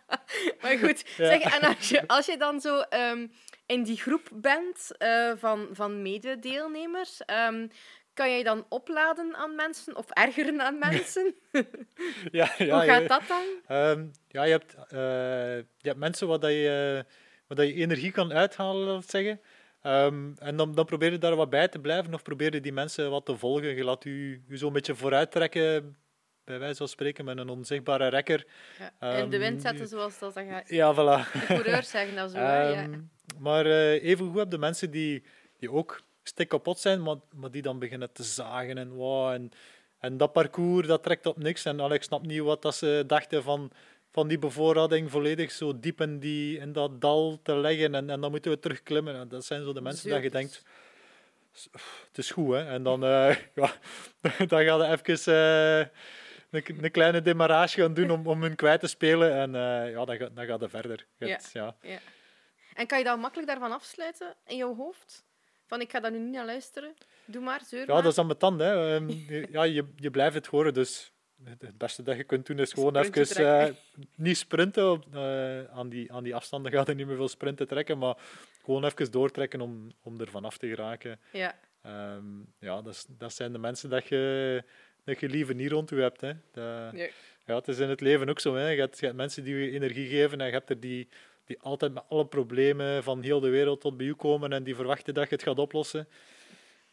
[0.62, 2.82] maar goed, zeg, en als je, als je dan zo
[3.66, 7.20] in die groep bent uh, van, van mededeelnemers,
[8.14, 11.34] kan jij dan opladen aan mensen of ergeren aan mensen?
[12.30, 13.76] ja, ja, Hoe gaat dat dan?
[13.76, 17.04] Um, ja, je hebt, uh, je hebt mensen waar, dat je,
[17.46, 19.40] waar dat je energie kan uithalen, laat ik zeggen.
[19.82, 22.72] Um, en dan, dan probeer je daar wat bij te blijven of probeer je die
[22.72, 23.76] mensen wat te volgen.
[23.76, 25.96] Je laat je, je zo'n beetje vooruit trekken,
[26.44, 28.46] bij wijze van spreken, met een onzichtbare rekker.
[29.00, 30.68] Ja, in de wind ehm, zetten, zoals dat dan gaat.
[30.68, 31.32] Ja, voilà.
[31.32, 32.38] De coureurs zeggen dat zo.
[32.38, 32.88] ja.
[33.38, 35.24] Maar uh, even goed heb de mensen die,
[35.58, 39.50] die ook stik kapot zijn, maar, maar die dan beginnen te zagen en wow, en,
[39.98, 41.64] en dat parcours dat trekt op niks.
[41.64, 43.70] En Alex snapt niet wat dat ze dachten van,
[44.10, 48.20] van die bevoorrading volledig zo diep in, die, in dat dal te leggen en, en
[48.20, 49.14] dan moeten we terugklimmen.
[49.14, 50.62] En dat zijn zo de mensen dat je denkt,
[52.06, 52.64] het is goed hè.
[52.64, 53.72] En dan, uh, ja,
[54.48, 55.78] dan ga je even uh,
[56.50, 60.04] een, een, kleine demarrage gaan doen om, om hun kwijt te spelen en uh, ja,
[60.04, 61.06] dan, dan gaat het verder.
[61.16, 61.38] Ja.
[61.52, 61.76] ja.
[62.74, 65.24] En kan je dan makkelijk daarvan afsluiten in jouw hoofd?
[65.70, 66.94] Van, ik ga daar nu niet naar luisteren.
[67.24, 68.60] Doe maar, zeur Ja, dat is aan tand.
[68.60, 68.94] Hè.
[68.94, 69.08] Um,
[69.56, 71.12] ja, je, je blijft het horen, dus
[71.44, 73.74] het beste dat je kunt doen is gewoon even uh,
[74.16, 75.02] niet sprinten.
[75.14, 78.16] Uh, aan, die, aan die afstanden gaat er niet meer veel sprinten trekken, maar
[78.64, 81.20] gewoon even doortrekken om, om er vanaf te geraken.
[81.32, 81.54] Ja.
[81.86, 84.64] Um, ja, dat, is, dat zijn de mensen dat je,
[85.04, 86.20] dat je liever niet rond je hebt.
[86.20, 86.32] Hè.
[86.52, 87.08] Dat, Ja.
[87.46, 88.54] ja, het is in het leven ook zo.
[88.54, 88.68] Hè.
[88.68, 91.08] Je, hebt, je hebt mensen die je energie geven en je hebt er die,
[91.50, 94.74] die altijd met alle problemen van heel de wereld tot bij u komen en die
[94.74, 96.08] verwachten dat je het gaat oplossen.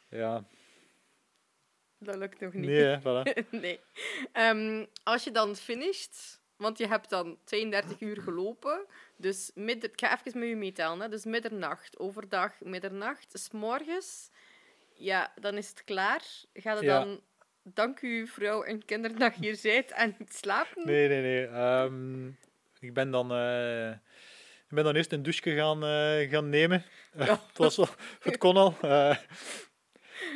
[0.10, 0.44] Ja,
[1.98, 2.66] Dat lukt nog niet.
[2.66, 3.46] nee, hè, voilà.
[3.66, 3.80] nee.
[4.32, 8.86] Ehm, als je dan finisht, want je hebt dan 32 uur gelopen,
[9.18, 14.30] dus midden, ik ga even met je meetellen, hè, dus middernacht, overdag, middernacht, s morgens,
[14.94, 16.22] ja, dan is het klaar.
[16.54, 17.00] Ga je Ja.
[17.00, 17.22] dan,
[17.64, 20.86] dank u vrouw en je hier bent en niet slapen?
[20.86, 21.48] Nee, nee, nee.
[21.48, 22.28] Ehm,
[22.80, 23.92] ik ben dan, eh,
[24.70, 26.84] ik ben dan eerst een douche gaan, eh, gaan nemen.
[27.18, 27.26] Ja.
[27.48, 27.88] het, was wel,
[28.20, 28.76] het kon al.
[28.82, 29.18] Eh,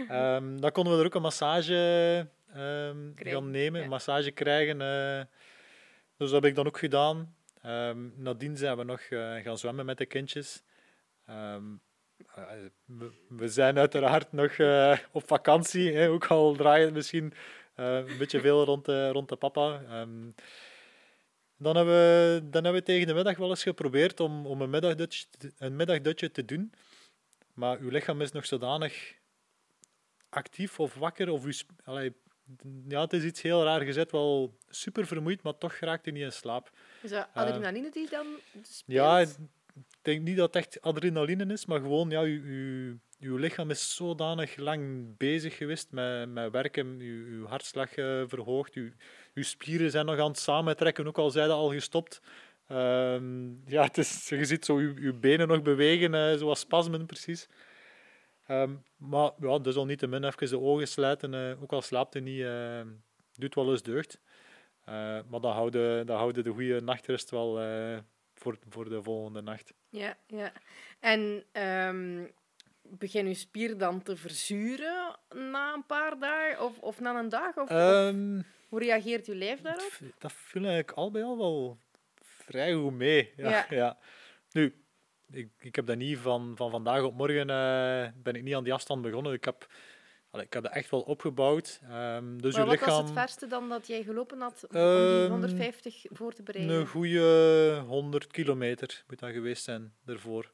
[0.07, 3.83] ehm, dan konden we er ook een massage ehm, gaan nemen, ja.
[3.83, 4.81] een massage krijgen.
[4.81, 5.25] eh.
[6.17, 7.35] dus dat heb ik dan ook gedaan.
[7.61, 9.01] Ehm, nadien zijn we nog
[9.43, 10.63] gaan zwemmen met de kindjes.
[12.85, 14.59] We, we zijn uiteraard nog
[15.11, 17.33] op vakantie, hè, ook al draait het misschien
[17.75, 19.81] een beetje veel rond de, rond de papa.
[21.61, 24.69] Dan, hebben we, dan hebben we tegen de middag wel eens geprobeerd om, om een,
[24.69, 25.25] middagdutje,
[25.57, 26.73] een middagdutje te doen.
[27.53, 29.13] Maar uw lichaam is nog zodanig
[30.29, 31.29] actief of wakker.
[31.29, 31.53] Of uw,
[31.83, 32.13] allee,
[32.87, 33.85] ja, het is iets heel raar.
[33.85, 36.71] Je zit wel super vermoeid, maar toch raakt u niet in slaap.
[37.01, 38.25] Is dat adrenaline die dan
[38.61, 38.97] speelt?
[38.97, 39.29] Ja, ik
[40.01, 43.95] denk niet dat het echt adrenaline is, maar gewoon, ja, uw, uw, uw lichaam is
[43.95, 48.91] zodanig lang bezig geweest met, met werken, uw, uw hartslag eh, verhoogd, uw,
[49.33, 52.21] uw spieren zijn nog aan het samentrekken, ook al zijn al gestopt.
[52.67, 57.47] Ehm, ja, het is, je ziet zo uw benen nog bewegen, eh, zoals spasmen precies.
[58.51, 61.81] Ehm, maar ja, dus al niet te min even de ogen sluiten, eh, ook al
[61.81, 62.81] slaapt hij niet, eh,
[63.33, 64.19] doet wel eens deugd.
[64.85, 67.53] Eh, maar dan houden, dan houden de goede nachtrust wel
[68.33, 69.73] voor, voor de volgende nacht.
[69.89, 70.51] Ja, ja.
[70.99, 71.43] En
[72.81, 77.57] begin je spier dan te verzuren na een paar dagen of, of na een dag?
[77.57, 78.13] Of, of
[78.71, 79.91] hoe reageert je lijf daarop?
[80.17, 81.77] dat viel eigenlijk al bij al wel
[82.21, 83.33] vrij goed mee.
[83.35, 83.65] Ja, Ja.
[83.69, 83.97] ja.
[84.51, 84.83] Nu,
[85.31, 88.63] ik, ik heb dat niet van, van vandaag op morgen eh, ben ik niet aan
[88.63, 89.33] die afstand begonnen.
[89.33, 89.67] Ik heb,
[90.29, 91.79] allee, ik heb dat echt wel opgebouwd.
[91.83, 92.95] Ehm, dus maar uw wat lichaam...
[92.95, 96.75] was het verste dan dat jij gelopen had om die Ehm, 150 voor te bereiden?
[96.75, 100.51] Een goede 100 kilometer moet dat geweest zijn daarvoor.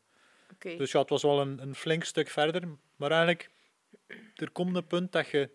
[0.53, 0.75] Oké.
[0.77, 2.63] Dus ja, het was wel een, een flink stuk verder.
[2.95, 3.49] Maar eigenlijk,
[4.35, 5.49] er komt een punt dat je,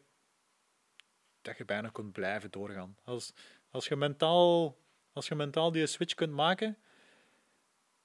[1.43, 2.97] dat je bijna kunt blijven doorgaan.
[3.05, 3.33] Als,
[3.71, 4.77] als, je, mentaal,
[5.13, 6.77] als je mentaal die switch kunt maken,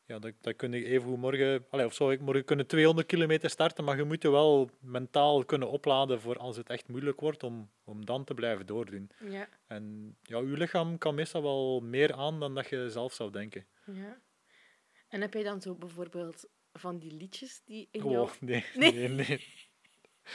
[0.06, 3.50] ja, dan, dan kun je even morgen, allez, of zou ik morgen kunnen 200 kilometer
[3.50, 7.44] starten, maar je moet je wel mentaal kunnen opladen voor als het echt moeilijk wordt,
[7.44, 9.10] om, om dan te blijven doordoen.
[9.20, 13.32] Ja, En ja, je lichaam kan meestal wel meer aan dan dat je zelf zou
[13.32, 13.66] denken.
[13.86, 14.20] ja.
[15.08, 18.30] En heb jij dan zo bijvoorbeeld van die liedjes die in Oh, jou...
[18.40, 18.92] nee, Nee.
[18.92, 19.46] nee, nee.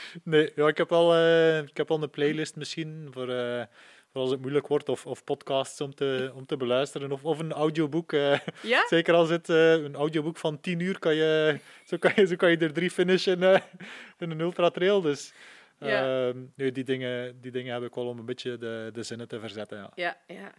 [0.23, 3.63] Nee, ja, ik heb wel eh, ik heb wel een playlist misschien voor, eh,
[4.11, 7.39] voor als het moeilijk wordt, of, of podcasts om te, om te beluisteren, of, of
[7.39, 8.13] een audioboek.
[8.13, 8.39] eh.
[8.61, 8.85] Ja?
[8.95, 12.51] zeker als het een audioboek van 10 uur kan je, zo kan je, zo kan
[12.51, 13.41] je er drie finishen
[14.17, 15.01] in een ultratrail.
[15.01, 15.33] Dus
[15.85, 16.27] Ja.
[16.27, 19.27] ehm, nee, die, dingen, die dingen heb ik wel om een beetje de, de zinnen
[19.27, 19.77] te verzetten.
[19.77, 19.91] Ja.
[19.95, 20.51] Ja, ja.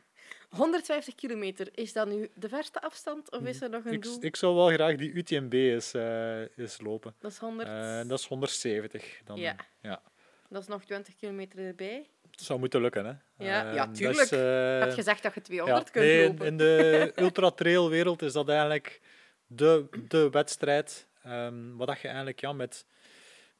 [0.49, 4.17] 150 kilometer, is dat nu de verste afstand of is er nog een Ik, doel?
[4.21, 7.15] ik zou wel graag die UTMB eens, eh, eens lopen.
[7.19, 7.69] Dat is 100...
[7.69, 9.21] Eh, dat is 170.
[9.25, 9.57] Dan, Ja.
[9.83, 10.03] ja.
[10.49, 12.07] Dat is nog 20 kilometer erbij.
[12.31, 13.13] Het zou moeten lukken, hè?
[13.45, 14.21] Ja, ja, Ehm, tuurlijk.
[14.21, 14.37] is, Je
[14.81, 16.47] hebt gezegd dat je 200 ja, kunt nee, lopen.
[16.47, 19.01] In de ultra-trail-wereld is dat eigenlijk
[19.47, 21.07] de, de wedstrijd.
[21.23, 22.87] ehm wat dat je eigenlijk ja, met,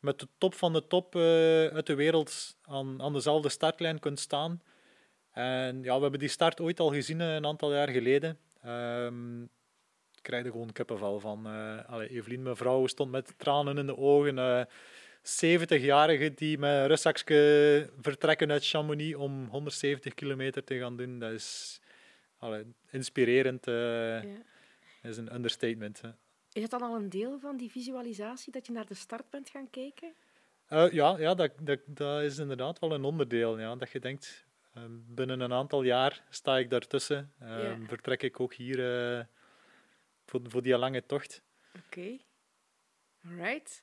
[0.05, 4.21] met de top van de top eh, uit de wereld aan, aan dezelfde startlijn kunt
[4.21, 4.63] staan.
[5.31, 8.39] En ja, we hebben die start ooit al gezien eh, een aantal jaar geleden.
[8.63, 9.43] Ehm
[10.15, 11.47] ik krijg er gewoon kippenvel van.
[11.47, 14.39] eh allee, Evelien, mijn vrouw, stond met tranen in de ogen.
[14.39, 14.65] eh
[15.23, 21.19] 70-jarigen die met een rugzakje vertrekken uit Chamonix om 170 kilometer te gaan doen.
[21.19, 21.81] Dat is
[22.91, 23.67] inspirerend.
[23.67, 24.23] Ja.
[25.03, 26.01] is een understatement.
[26.01, 26.09] hè.
[26.55, 29.49] Is het dan al een deel van die visualisatie dat je naar de start bent
[29.49, 30.15] gaan kijken?
[30.67, 33.59] Eh, ja, ja dat, dat, dat is inderdaad wel een onderdeel.
[33.59, 37.33] Ja, dat je denkt, eh, binnen een aantal jaar sta ik daartussen.
[37.41, 37.77] Ja.
[37.87, 38.79] Vertrek ik ook hier
[40.25, 41.43] voor, voor die lange tocht.
[41.87, 42.19] Oké.
[43.25, 43.83] Alright.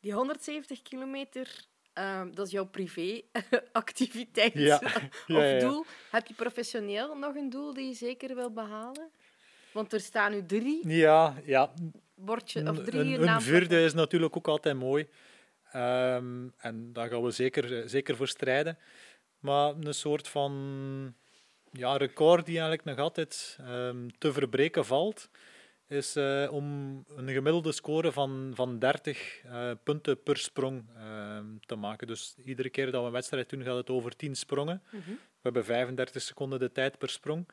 [0.00, 4.80] Die 170 kilometer, ehm, dat is jouw privé-activiteit Ja.
[5.26, 5.84] of doel.
[6.10, 9.10] Heb je professioneel nog een doel die je zeker wil behalen?
[9.74, 11.72] Want er staan nu drie Ja, ja
[12.14, 13.42] bordjes, of een, drie een, een naamplakken.
[13.42, 15.08] vierde is natuurlijk ook altijd mooi.
[15.72, 18.78] Ehm, en daar gaan we zeker, eh, zeker voor strijden.
[19.38, 21.14] Maar een soort van
[21.70, 25.28] ja, record die eigenlijk nog altijd ehm, te verbreken valt,
[25.88, 26.64] is uh, om
[27.16, 32.06] een gemiddelde score van, van 30 uh, punten per sprong uh, te maken.
[32.06, 34.82] Dus iedere keer dat we een wedstrijd doen, gaat het over 10 sprongen.
[34.90, 35.14] Mm -hmm.
[35.14, 37.48] We hebben 35 seconden de tijd per sprong.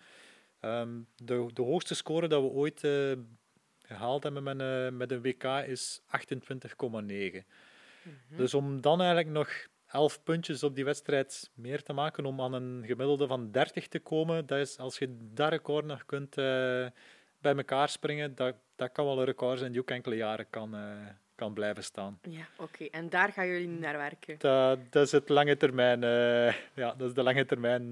[0.66, 2.88] Um, de, de hoogste score dat we ooit
[3.84, 6.07] gehaald hebben met, een, met een WK is 28,9.
[6.91, 8.38] Mm -hmm.
[8.38, 9.49] Dus om dan eigenlijk nog
[9.88, 13.99] 11 puntjes op die wedstrijd meer te maken, om aan een gemiddelde van 30 te
[13.99, 19.05] komen, dat is, als je dat record nog kunt bij elkaar springen, dat, dat kan
[19.05, 20.76] wel een record zijn die ook enkele jaren kan,
[21.36, 22.20] kan blijven staan.
[22.22, 22.86] Ja, oké.
[22.86, 24.36] En daar gaan jullie naar werken?
[24.38, 26.01] Dat, dat is het lange termijn,
[26.74, 27.84] ja, dat is de lange termijn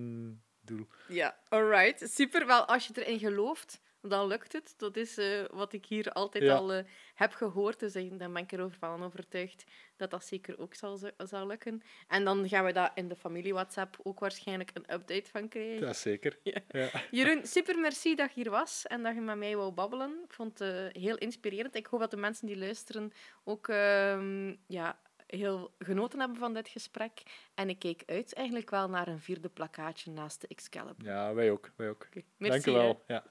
[0.69, 0.87] doel.
[1.07, 2.09] Ja, alright.
[2.11, 2.45] Super.
[2.45, 4.73] Wel, als je erin gelooft, dan lukt het.
[4.77, 6.55] Dat is uh, wat ik hier altijd ja.
[6.55, 6.83] al uh,
[7.15, 7.79] heb gehoord.
[7.79, 9.63] Dus dan ben ik erover van overtuigd
[9.97, 11.81] dat dat zeker ook zal, zal lukken.
[12.07, 15.85] En dan gaan we daar in de familie-WhatsApp ook waarschijnlijk een update van krijgen.
[15.87, 16.39] Ja, zeker.
[16.43, 16.61] Ja.
[16.69, 16.89] Ja.
[17.11, 20.21] Jeroen, super merci dat je hier was en dat je met mij wou babbelen.
[20.23, 21.75] Ik vond het uh, heel inspirerend.
[21.75, 23.11] Ik hoop dat de mensen die luisteren
[23.43, 23.67] ook
[24.67, 24.99] ja,
[25.29, 27.21] heel genoten hebben van dit gesprek.
[27.53, 31.05] En ik keek uit eigenlijk wel naar een vierde plakkaatje naast de Excalibur.
[31.05, 31.71] Ja, wij ook.
[31.75, 32.05] Wij ook.
[32.09, 32.25] Okay.
[32.37, 33.03] Merci, Dank u wel.
[33.07, 33.23] Ja.